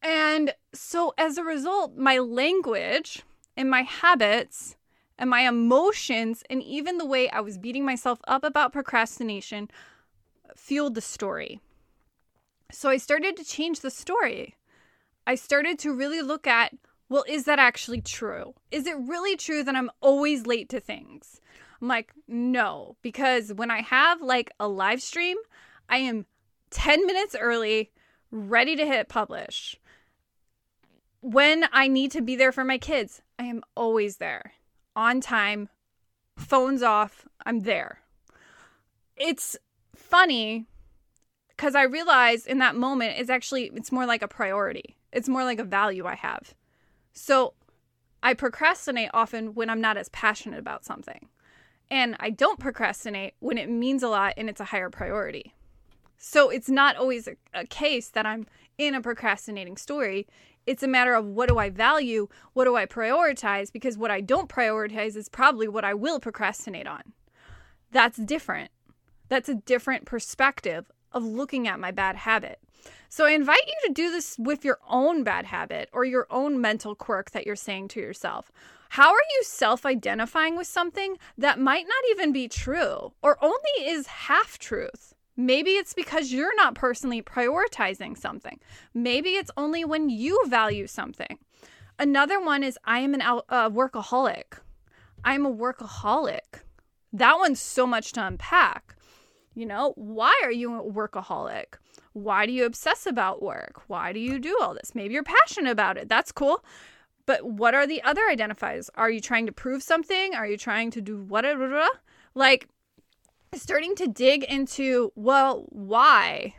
[0.02, 3.22] And so as a result, my language
[3.56, 4.76] and my habits
[5.18, 9.70] and my emotions, and even the way I was beating myself up about procrastination,
[10.56, 11.60] fueled the story.
[12.70, 14.56] So I started to change the story.
[15.26, 16.74] I started to really look at
[17.08, 18.54] well, is that actually true?
[18.70, 21.40] Is it really true that I'm always late to things?
[21.80, 25.36] I'm like, no, because when I have like a live stream,
[25.88, 26.26] I am
[26.70, 27.90] 10 minutes early,
[28.30, 29.76] ready to hit publish.
[31.20, 34.52] When I need to be there for my kids, I am always there,
[34.94, 35.68] on time,
[36.36, 38.00] phones off, I'm there.
[39.16, 39.56] It's
[39.94, 40.66] funny
[41.48, 44.96] because I realized in that moment it's actually it's more like a priority.
[45.12, 46.54] It's more like a value I have.
[47.12, 47.54] So
[48.22, 51.28] I procrastinate often when I'm not as passionate about something.
[51.90, 55.54] And I don't procrastinate when it means a lot and it's a higher priority.
[56.26, 58.46] So it's not always a, a, case that I'm
[58.78, 60.26] in a procrastinating story.
[60.66, 62.28] It's a matter of what do I value?
[62.54, 63.70] What do I prioritize?
[63.70, 67.12] Because what I don't prioritize is probably what I will procrastinate on.
[67.92, 68.70] That's different.
[69.28, 72.58] That's a different perspective of looking at my bad habit.
[73.10, 76.58] So I invite you to do this with your own bad habit or your own
[76.58, 78.50] mental quirk that you're saying to yourself.
[78.88, 83.84] How are you self identifying with something that might not even be true or only
[83.84, 85.13] is half truth?
[85.36, 88.60] Maybe it's because you're not personally prioritizing something.
[88.92, 91.38] Maybe it's only when you value something.
[91.98, 94.58] Another one is I am an uh, workaholic.
[95.24, 96.62] I'm a workaholic.
[97.12, 98.96] That one's so much to unpack.
[99.54, 101.76] You know, why are you a workaholic?
[102.12, 103.82] Why do you obsess about work?
[103.86, 104.94] Why do you do all this?
[104.94, 106.08] Maybe you're passionate about it.
[106.08, 106.64] That's cool.
[107.26, 108.90] But what are the other identifiers?
[108.96, 110.34] Are you trying to prove something?
[110.34, 111.86] Are you trying to do whatever?
[112.34, 112.68] Like
[113.60, 116.54] starting to dig into, well, why?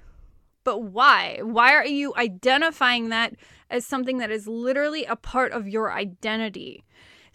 [0.63, 1.39] But why?
[1.41, 3.36] Why are you identifying that
[3.69, 6.84] as something that is literally a part of your identity?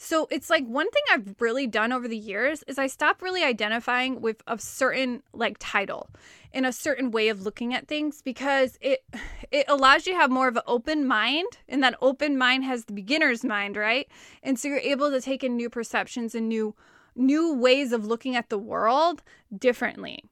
[0.02, 3.44] So it's like one thing I've really done over the years is I stopped really
[3.44, 6.08] identifying with a certain like title
[6.54, 9.04] in a certain way of looking at things because it
[9.50, 12.86] it allows you to have more of an open mind and that open mind has
[12.86, 14.08] the beginner's mind, right?
[14.42, 16.74] And so you're able to take in new perceptions and new
[17.14, 19.22] new ways of looking at the world
[19.56, 20.24] differently.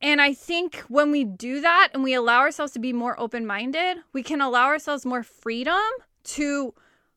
[0.00, 3.46] And I think when we do that and we allow ourselves to be more open
[3.46, 5.80] minded, we can allow ourselves more freedom
[6.24, 6.74] to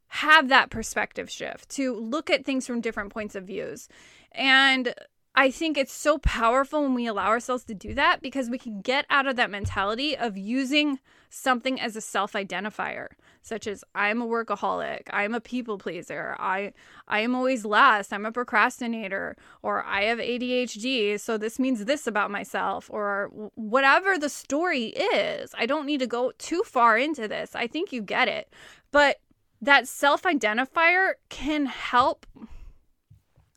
[0.08, 3.90] have that perspective shift, to look at things from different points of views.
[4.32, 4.94] And
[5.36, 8.82] I think it's so powerful when we allow ourselves to do that because we can
[8.82, 13.08] get out of that mentality of using something as a self-identifier
[13.42, 16.74] such as I'm a workaholic, I'm a people pleaser, I
[17.08, 22.06] I am always last, I'm a procrastinator, or I have ADHD, so this means this
[22.06, 25.52] about myself, or whatever the story is.
[25.58, 27.56] I don't need to go too far into this.
[27.56, 28.54] I think you get it.
[28.92, 29.18] But
[29.62, 32.26] that self identifier can help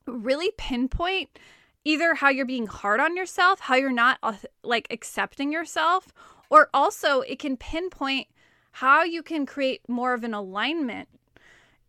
[0.07, 1.39] really pinpoint
[1.85, 4.18] either how you're being hard on yourself, how you're not
[4.62, 6.09] like accepting yourself,
[6.53, 8.29] or also it can pinpoint
[8.73, 11.09] how you can create more of an alignment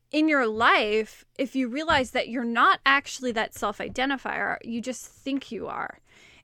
[0.09, 5.05] in your life if you realize that you're not actually that self identifier, you just
[5.05, 5.99] think you are.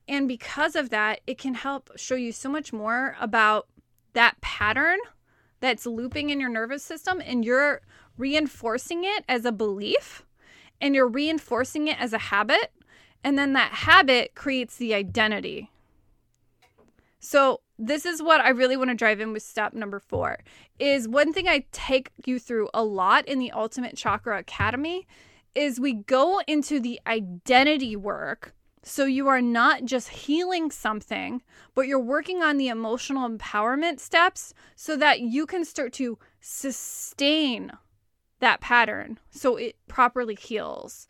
[0.06, 3.68] And because of that, it can help show you so much more about
[4.14, 5.00] that pattern
[5.62, 7.80] that's looping in your nervous system and you're
[8.18, 10.26] reinforcing it as a belief
[10.82, 12.74] and you're reinforcing it as a habit.
[13.24, 15.70] And then that habit creates the identity.
[17.22, 20.40] So, this is what I really want to drive in with step number 4
[20.80, 25.08] is one thing I take you through a lot in the Ultimate Chakra Academy
[25.56, 28.54] is we go into the identity work
[28.84, 31.42] so you are not just healing something,
[31.76, 37.72] but you're working on the emotional empowerment steps so that you can start to sustain
[38.40, 41.08] that pattern so it properly heals.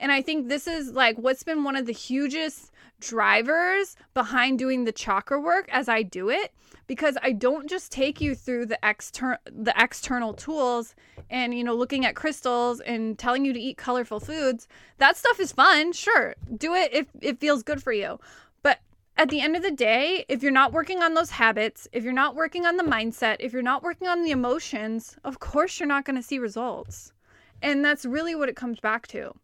[0.00, 4.84] And I think this is like what's been one of the hugest drivers behind doing
[4.84, 6.52] the chakra work as I do it
[6.86, 10.94] because I don't just take you through the external the external tools
[11.28, 14.66] and you know looking at crystals and telling you to eat colorful foods.
[14.96, 16.34] That stuff is fun, sure.
[16.56, 18.18] Do it if it feels good for you.
[18.62, 18.80] But
[19.18, 22.12] at the end of the day, if you're not working on those habits, if you're
[22.14, 25.86] not working on the mindset, if you're not working on the emotions, of course you're
[25.86, 27.12] not going to see results.
[27.60, 29.34] And that's really what it comes back to.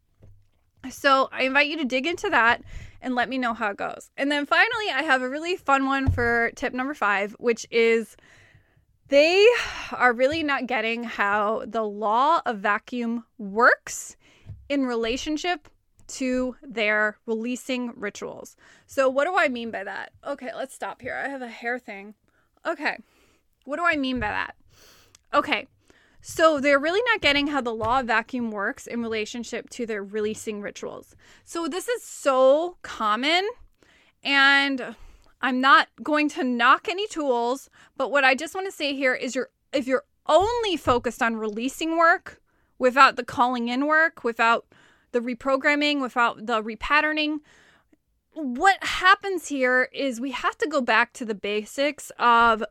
[0.91, 2.63] So I invite you to dig into that
[3.01, 4.11] and let me know how it goes.
[4.17, 8.17] And then finally, I have a really fun one for tip number five, which is
[9.09, 9.47] they
[9.93, 14.17] are really not getting how the law of vacuum works
[14.69, 15.69] in relationship
[16.09, 18.57] to their releasing rituals.
[18.87, 20.13] So, what do I mean by that?
[20.27, 21.15] Okay, let's stop here.
[21.15, 22.15] I have a hair thing.
[22.65, 22.97] Okay,
[23.65, 24.55] what do I mean by that?
[25.35, 25.67] Okay,
[26.29, 30.03] so they're really not getting how the law of vacuum works in relationship to their
[30.03, 31.15] releasing rituals.
[31.45, 33.49] So this is so common
[34.25, 34.97] and
[35.41, 39.15] I'm not going to knock any tools, but what I just want to say here
[39.15, 42.43] is you're if you're only focused on releasing work
[42.77, 44.67] without the calling in work, without
[45.13, 47.39] the reprogramming, without the repatterning,
[48.33, 52.65] what happens here is we have to go back to the basics of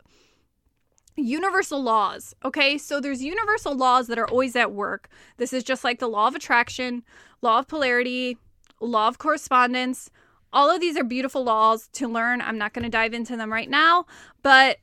[1.16, 2.36] universal laws.
[2.44, 5.10] Okay, so there's universal laws that are always at work.
[5.38, 7.04] This is just like the law of attraction,
[7.42, 8.38] law of polarity,
[8.80, 10.10] law of correspondence.
[10.52, 12.42] All of these are beautiful laws to learn.
[12.42, 14.06] I'm not going to dive into them right now,
[14.42, 14.80] but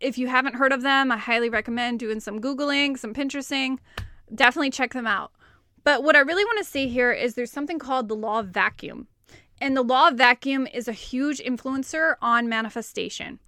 [0.00, 3.78] if you haven't heard of them, I highly recommend doing some Googling, some Pinteresting.
[4.34, 5.32] Definitely check them out.
[5.84, 8.48] But what I really want to say here is there's something called the law of
[8.48, 9.06] vacuum.
[9.60, 13.38] And the law of vacuum is a huge influencer on manifestation.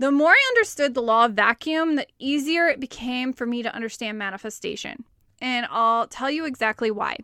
[0.00, 3.74] The more I understood the law of vacuum, the easier it became for me to
[3.74, 5.04] understand manifestation.
[5.40, 7.16] And I'll tell you exactly why.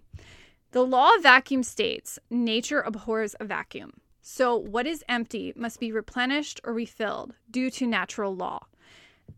[0.72, 4.00] The law of vacuum states nature abhors a vacuum.
[4.22, 8.66] So, what is empty must be replenished or refilled due to natural law.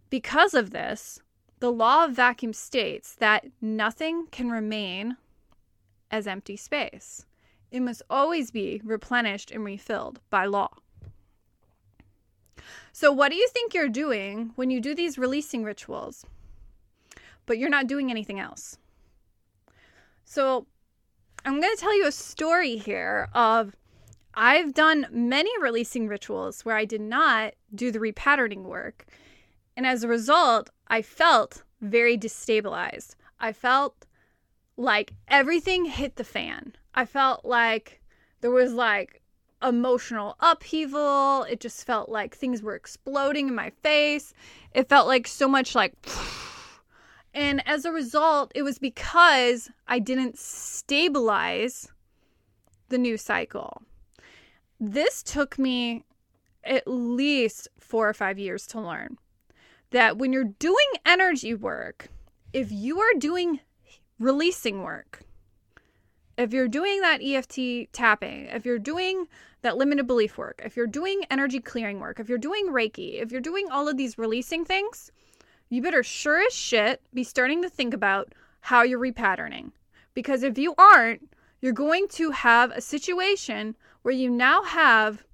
[0.08, 1.20] Because of this,
[1.58, 5.16] the law of vacuum states that nothing can remain
[6.10, 7.26] as empty space.
[7.70, 10.70] It must always be replenished and refilled by law.
[12.92, 16.24] So, what do you think you're doing when you do these releasing rituals,
[17.44, 18.78] but you're not doing anything else?
[20.24, 20.66] So,
[21.44, 23.76] I'm going to tell you a story here of
[24.34, 29.06] I've done many releasing rituals where I did not do the repatterning work.
[29.76, 33.14] And as a result, I felt very destabilized.
[33.40, 34.06] I felt
[34.76, 36.74] like everything hit the fan.
[36.94, 38.00] I felt like
[38.40, 39.22] there was like
[39.62, 41.44] emotional upheaval.
[41.44, 44.34] It just felt like things were exploding in my face.
[44.72, 45.94] It felt like so much like.
[47.34, 51.86] And as a result, it was because I didn't stabilize
[52.88, 53.82] the new cycle.
[54.80, 56.06] This took me
[56.64, 59.18] at least four or five years to learn
[59.90, 62.08] that when you're doing energy work,
[62.54, 63.60] if you are doing
[64.18, 65.20] releasing work,
[66.36, 69.26] if you're doing that EFT tapping, if you're doing
[69.62, 73.32] that limited belief work, if you're doing energy clearing work, if you're doing Reiki, if
[73.32, 75.10] you're doing all of these releasing things,
[75.70, 79.72] you better sure as shit be starting to think about how you're repatterning.
[80.14, 81.30] Because if you aren't,
[81.60, 85.24] you're going to have a situation where you now have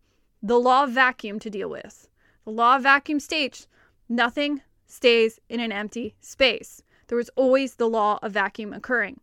[0.42, 2.08] the law of vacuum to deal with.
[2.44, 3.66] The law of vacuum states
[4.08, 6.82] nothing stays in an empty space.
[7.08, 9.20] There is always the law of vacuum occurring.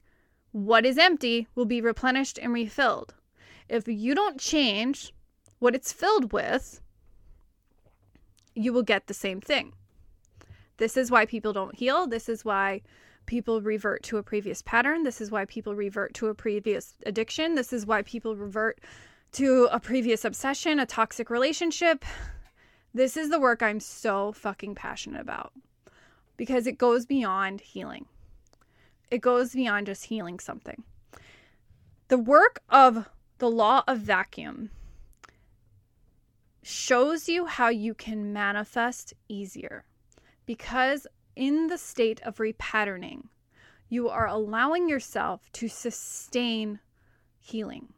[0.52, 3.14] What is empty will be replenished and refilled.
[3.68, 5.14] If you don't change
[5.60, 6.82] what it's filled with,
[8.56, 9.74] you will get the same thing.
[10.78, 12.08] This is why people don't heal.
[12.08, 12.82] This is why
[13.26, 15.04] people revert to a previous pattern.
[15.04, 17.54] This is why people revert to a previous addiction.
[17.54, 18.80] This is why people revert
[19.34, 22.04] to a previous obsession, a toxic relationship.
[22.92, 25.54] This is the work I'm so fucking passionate about
[26.38, 28.08] because it goes beyond healing
[29.12, 30.84] it goes beyond just healing something.
[32.10, 33.08] The work of
[33.38, 34.72] the law of vacuum
[36.62, 39.86] shows you how you can manifest easier
[40.46, 43.24] because in the state of repatterning,
[43.88, 46.80] you are allowing yourself to sustain
[47.40, 47.94] healing.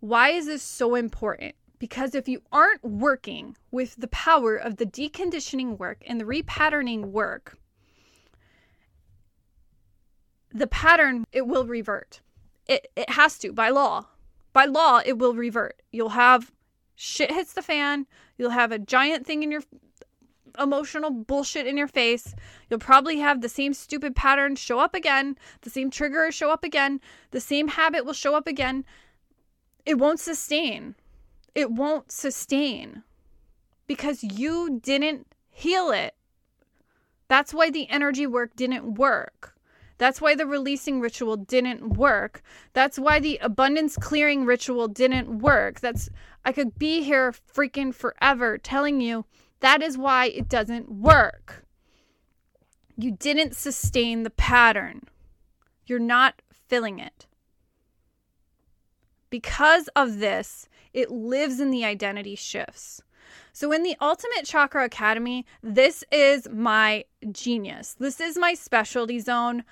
[0.00, 1.54] Why is this so important?
[1.78, 7.06] Because if you aren't working with the power of the deconditioning work and the repatterning
[7.06, 7.58] work,
[10.54, 12.20] the pattern it will revert.
[12.66, 14.06] It it has to by law.
[14.52, 15.82] By law it will revert.
[15.90, 16.52] You'll have
[16.94, 18.06] shit hits the fan,
[18.38, 19.62] you'll have a giant thing in your
[20.58, 22.34] emotional bullshit in your face.
[22.70, 26.62] You'll probably have the same stupid pattern show up again, the same trigger show up
[26.62, 27.00] again,
[27.32, 28.84] the same habit will show up again.
[29.84, 30.94] It won't sustain.
[31.54, 33.02] It won't sustain
[33.86, 36.14] because you didn't heal it.
[37.28, 39.53] That's why the energy work didn't work.
[40.04, 42.42] That's why the releasing ritual didn't work.
[42.74, 45.80] That's why the abundance clearing ritual didn't work.
[45.80, 46.10] That's
[46.44, 49.24] I could be here freaking forever telling you
[49.60, 51.64] that is why it doesn't work.
[52.98, 55.04] You didn't sustain the pattern.
[55.86, 57.26] You're not filling it.
[59.30, 63.00] Because of this, it lives in the identity shifts.
[63.54, 67.96] So, in the Ultimate Chakra Academy, this is my genius.
[67.98, 69.64] This is my specialty zone.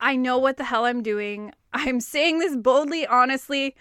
[0.00, 1.52] I know what the hell I'm doing.
[1.72, 3.76] I'm saying this boldly, honestly,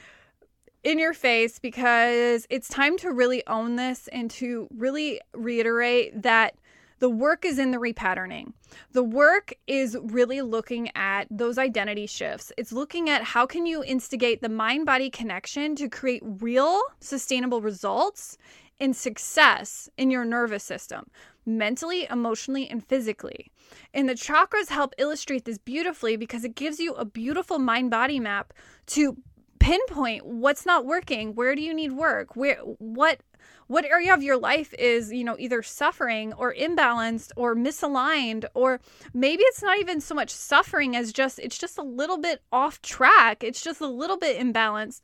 [0.84, 6.56] in your face because it's time to really own this and to really reiterate that
[7.00, 8.52] the work is in the repatterning.
[8.92, 12.52] The work is really looking at those identity shifts.
[12.58, 17.62] It's looking at how can you instigate the mind body connection to create real sustainable
[17.62, 18.38] results
[18.80, 21.10] and success in your nervous system,
[21.46, 23.52] mentally, emotionally, and physically.
[23.94, 28.20] And the chakras help illustrate this beautifully because it gives you a beautiful mind body
[28.20, 28.54] map
[28.88, 29.18] to
[29.60, 31.36] pinpoint what's not working.
[31.36, 32.36] Where do you need work?
[32.36, 33.22] Where what
[33.68, 38.80] what area of your life is you know either suffering or imbalanced or misaligned or
[39.14, 42.82] maybe it's not even so much suffering as just it's just a little bit off
[42.82, 43.44] track.
[43.44, 45.02] It's just a little bit imbalanced.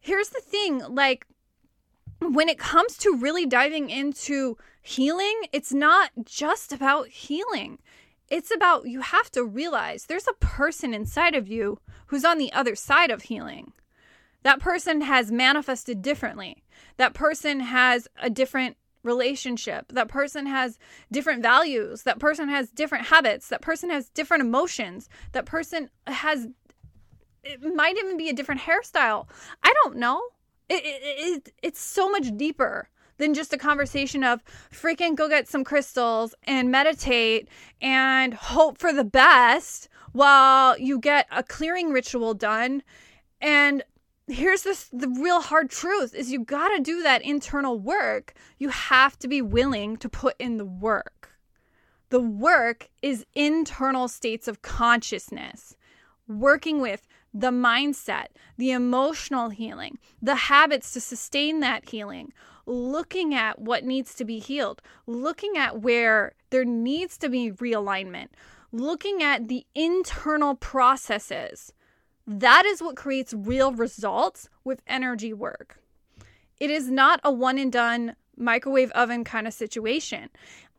[0.00, 1.26] Here's the thing like
[2.20, 7.78] when it comes to really diving into healing it's not just about healing
[8.28, 12.52] it's about you have to realize there's a person inside of you who's on the
[12.52, 13.72] other side of healing
[14.46, 16.62] that person has manifested differently.
[16.98, 19.86] That person has a different relationship.
[19.88, 20.78] That person has
[21.10, 22.04] different values.
[22.04, 23.48] That person has different habits.
[23.48, 25.08] That person has different emotions.
[25.32, 26.46] That person has,
[27.42, 29.26] it might even be a different hairstyle.
[29.64, 30.22] I don't know.
[30.68, 32.88] It, it, it, it's so much deeper
[33.18, 37.48] than just a conversation of freaking go get some crystals and meditate
[37.80, 42.82] and hope for the best while you get a clearing ritual done.
[43.40, 43.82] And
[44.28, 48.34] here's this the real hard truth is you got to do that internal work.
[48.58, 51.30] You have to be willing to put in the work.
[52.10, 55.76] The work is internal states of consciousness.
[56.28, 57.06] Working with
[57.40, 58.26] the mindset
[58.56, 62.32] the emotional healing the habits to sustain that healing
[62.66, 68.28] looking at what needs to be healed looking at where there needs to be realignment
[68.72, 71.72] looking at the internal processes
[72.26, 75.80] that is what creates real results with energy work.
[76.58, 80.30] It is not a one and done microwave oven kind of situation.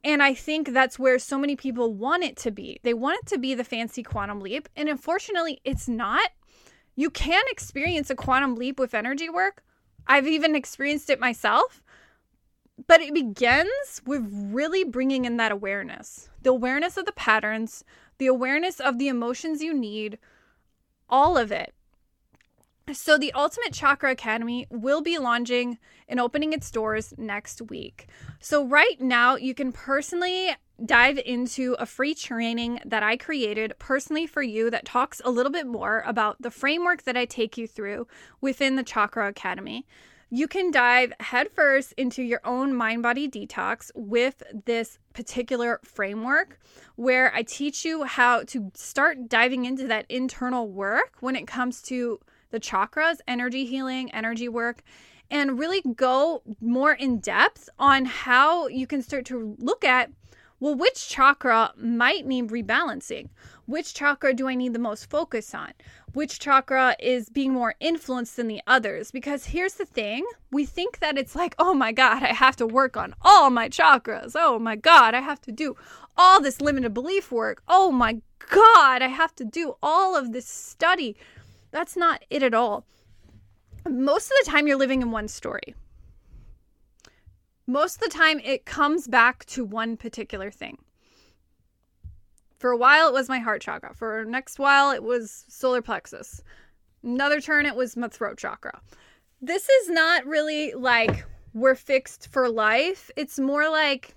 [0.03, 2.79] And I think that's where so many people want it to be.
[2.83, 4.67] They want it to be the fancy quantum leap.
[4.75, 6.29] And unfortunately, it's not.
[6.97, 9.63] You can experience a quantum leap with energy work.
[10.07, 11.83] I've even experienced it myself.
[12.87, 17.83] But it begins with really bringing in that awareness the awareness of the patterns,
[18.17, 20.17] the awareness of the emotions you need,
[21.09, 21.73] all of it.
[22.93, 25.77] So, the Ultimate Chakra Academy will be launching
[26.07, 28.07] and opening its doors next week.
[28.39, 34.25] So, right now, you can personally dive into a free training that I created personally
[34.25, 37.67] for you that talks a little bit more about the framework that I take you
[37.67, 38.07] through
[38.39, 39.85] within the Chakra Academy
[40.29, 46.59] you can dive headfirst into your own mind body detox with this particular framework
[46.95, 51.81] where I teach you how to start diving into that internal work when it comes
[51.83, 52.19] to
[52.51, 54.83] the chakras, energy healing, energy work,
[55.29, 60.09] and really go more in depth on how you can start to look at
[60.59, 63.29] well, which chakra might need rebalancing?
[63.67, 65.73] Which chakra do I need the most focus on?
[66.13, 69.11] Which chakra is being more influenced than the others?
[69.11, 72.65] Because here's the thing we think that it's like, oh my God, I have to
[72.65, 74.31] work on all my chakras.
[74.33, 75.75] Oh my God, I have to do
[76.17, 77.61] all this limited belief work.
[77.67, 81.15] Oh my God, I have to do all of this study.
[81.71, 82.85] That's not it at all.
[83.87, 85.75] Most of the time, you're living in one story
[87.67, 90.77] most of the time it comes back to one particular thing.
[92.57, 93.93] For a while, it was my heart chakra.
[93.93, 96.41] For next while, it was solar plexus.
[97.03, 98.81] Another turn, it was my throat chakra.
[99.41, 103.11] This is not really like we're fixed for life.
[103.15, 104.15] It's more like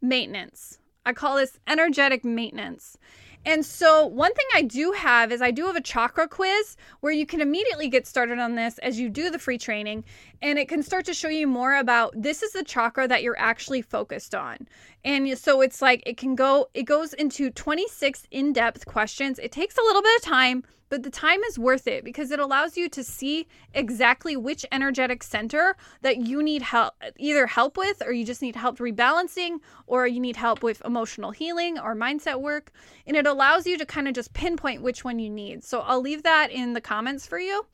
[0.00, 0.78] maintenance.
[1.04, 2.96] I call this energetic maintenance.
[3.44, 7.12] And so, one thing I do have is I do have a chakra quiz where
[7.12, 10.04] you can immediately get started on this as you do the free training.
[10.40, 13.38] And it can start to show you more about this is the chakra that you're
[13.38, 14.68] actually focused on.
[15.04, 19.38] And so, it's like it can go, it goes into 26 in depth questions.
[19.38, 22.38] It takes a little bit of time, but the time is worth it because it
[22.38, 28.02] allows you to see exactly which energetic center that you need help either help with
[28.04, 32.42] or you just need help rebalancing or you need help with emotional healing or mindset
[32.42, 32.72] work
[33.06, 35.64] and it allows you to kind of just pinpoint which one you need.
[35.64, 37.64] So I'll leave that in the comments for you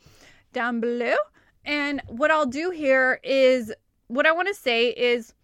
[0.53, 1.17] down below.
[1.65, 3.73] And what I'll do here is
[4.07, 5.35] what I want to say is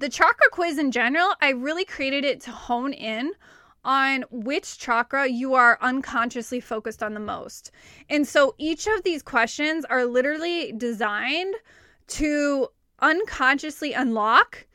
[0.00, 3.32] the chakra quiz in general, I really created it to hone in
[3.84, 7.70] on which chakra you are unconsciously focused on the most.
[8.08, 11.54] And so each of these questions are literally designed
[12.08, 12.68] to
[13.00, 14.66] unconsciously unlock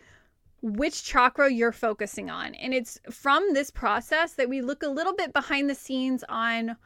[0.62, 2.54] which chakra you're focusing on.
[2.56, 6.78] And it's from this process that we look a little bit behind the scenes on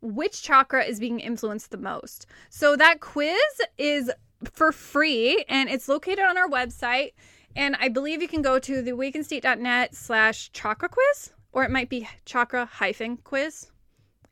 [0.00, 2.26] which chakra is being influenced the most.
[2.50, 3.36] So that quiz
[3.78, 4.10] is
[4.52, 7.12] for free and it's located on our website.
[7.56, 12.08] And I believe you can go to theawakenstate.net slash chakra quiz or it might be
[12.24, 13.70] chakra hyphen quiz.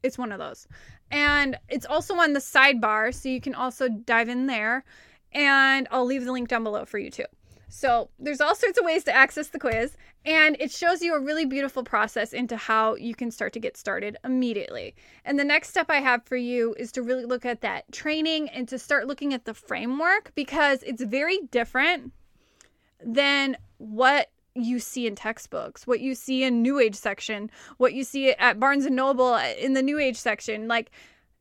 [0.02, 0.68] It's one of those.
[1.10, 4.84] And it's also on the sidebar, so you can also dive in there.
[5.32, 7.24] And I'll leave the link down below for you too.
[7.70, 9.94] So there's all sorts of ways to access the quiz,
[10.24, 13.76] and it shows you a really beautiful process into how you can start to get
[13.76, 14.94] started immediately.
[15.26, 18.48] And the next step I have for you is to really look at that training
[18.50, 22.12] and to start looking at the framework because it's very different
[23.04, 28.04] than what you see in textbooks, what you see in New Age section, what you
[28.04, 30.68] see at Barnes and Noble uh, in the New Age section.
[30.68, 30.90] Like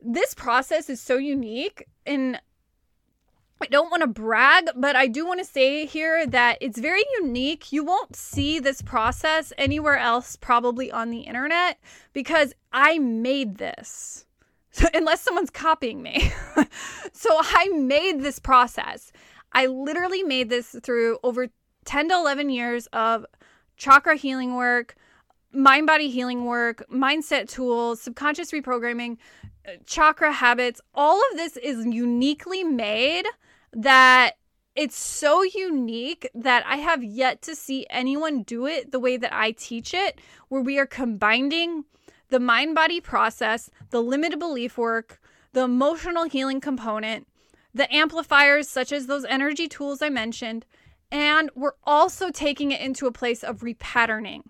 [0.01, 2.39] this process is so unique and
[3.60, 7.03] I don't want to brag, but I do want to say here that it's very
[7.20, 7.72] unique.
[7.72, 11.80] You won't see this process anywhere else, probably on the internet,
[12.14, 14.28] because I made this.
[14.93, 16.32] unless someone's copying me.
[17.14, 19.12] so I made this process.
[19.58, 21.47] I literally made this through over
[21.86, 23.26] 10 to 11 years of
[23.76, 24.93] chakra healing work,
[25.51, 29.18] mind body healing work, mindset tools, subconscious reprogramming,
[29.68, 30.80] uh, chakra habits.
[30.93, 33.26] All of this is uniquely made
[33.74, 34.34] that
[34.76, 39.34] it's so unique that I have yet to see anyone do it the way that
[39.34, 41.86] I teach it, where we are combining
[42.30, 45.20] the mind body process, the limited belief work,
[45.53, 47.26] the emotional healing component,
[47.74, 50.65] the amplifiers, such as those energy tools I mentioned,
[51.11, 54.41] and we're also taking it into a place of repatterning.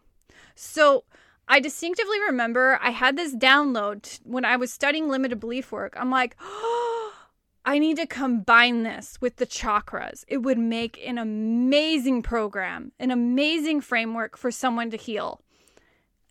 [0.56, 1.04] So
[1.48, 5.94] I distinctively remember I had this download when I was studying limited belief work.
[5.98, 7.14] I'm like, oh,
[7.66, 10.24] I need to combine this with the chakras.
[10.30, 15.42] It would make an amazing program, an amazing framework for someone to heal.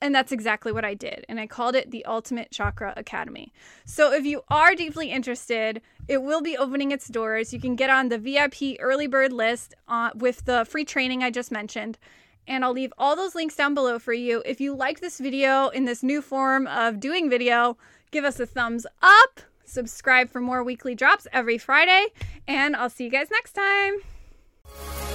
[0.01, 1.25] And that's exactly what I did.
[1.29, 3.53] And I called it the Ultimate Chakra Academy.
[3.87, 7.53] So if you are deeply interested, it will be opening its doors.
[7.53, 11.31] You can get on the VIP early bird list uh, with the free training I
[11.31, 11.99] just mentioned.
[12.47, 14.43] And I'll leave all those links down below for you.
[14.45, 17.77] If you like this video in this new form of doing video,
[18.11, 22.07] give us a thumbs up, subscribe for more weekly drops every Friday,
[22.47, 25.06] and I'll see you guys next time.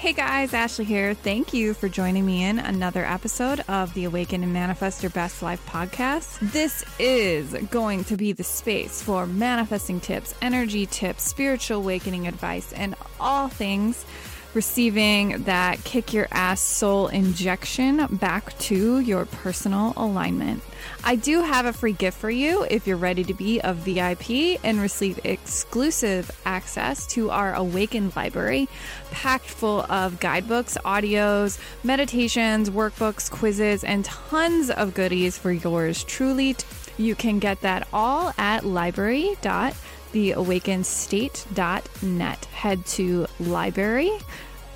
[0.00, 1.12] Hey guys, Ashley here.
[1.12, 5.42] Thank you for joining me in another episode of the Awaken and Manifest Your Best
[5.42, 6.38] Life podcast.
[6.52, 12.72] This is going to be the space for manifesting tips, energy tips, spiritual awakening advice,
[12.72, 14.06] and all things
[14.54, 20.62] receiving that kick your ass soul injection back to your personal alignment.
[21.04, 24.60] I do have a free gift for you if you're ready to be a VIP
[24.64, 28.68] and receive exclusive access to our Awakened library,
[29.10, 36.56] packed full of guidebooks, audios, meditations, workbooks, quizzes, and tons of goodies for yours truly.
[36.96, 39.72] You can get that all at library.com
[40.12, 42.44] theawakenedstate.net.
[42.46, 44.10] Head to library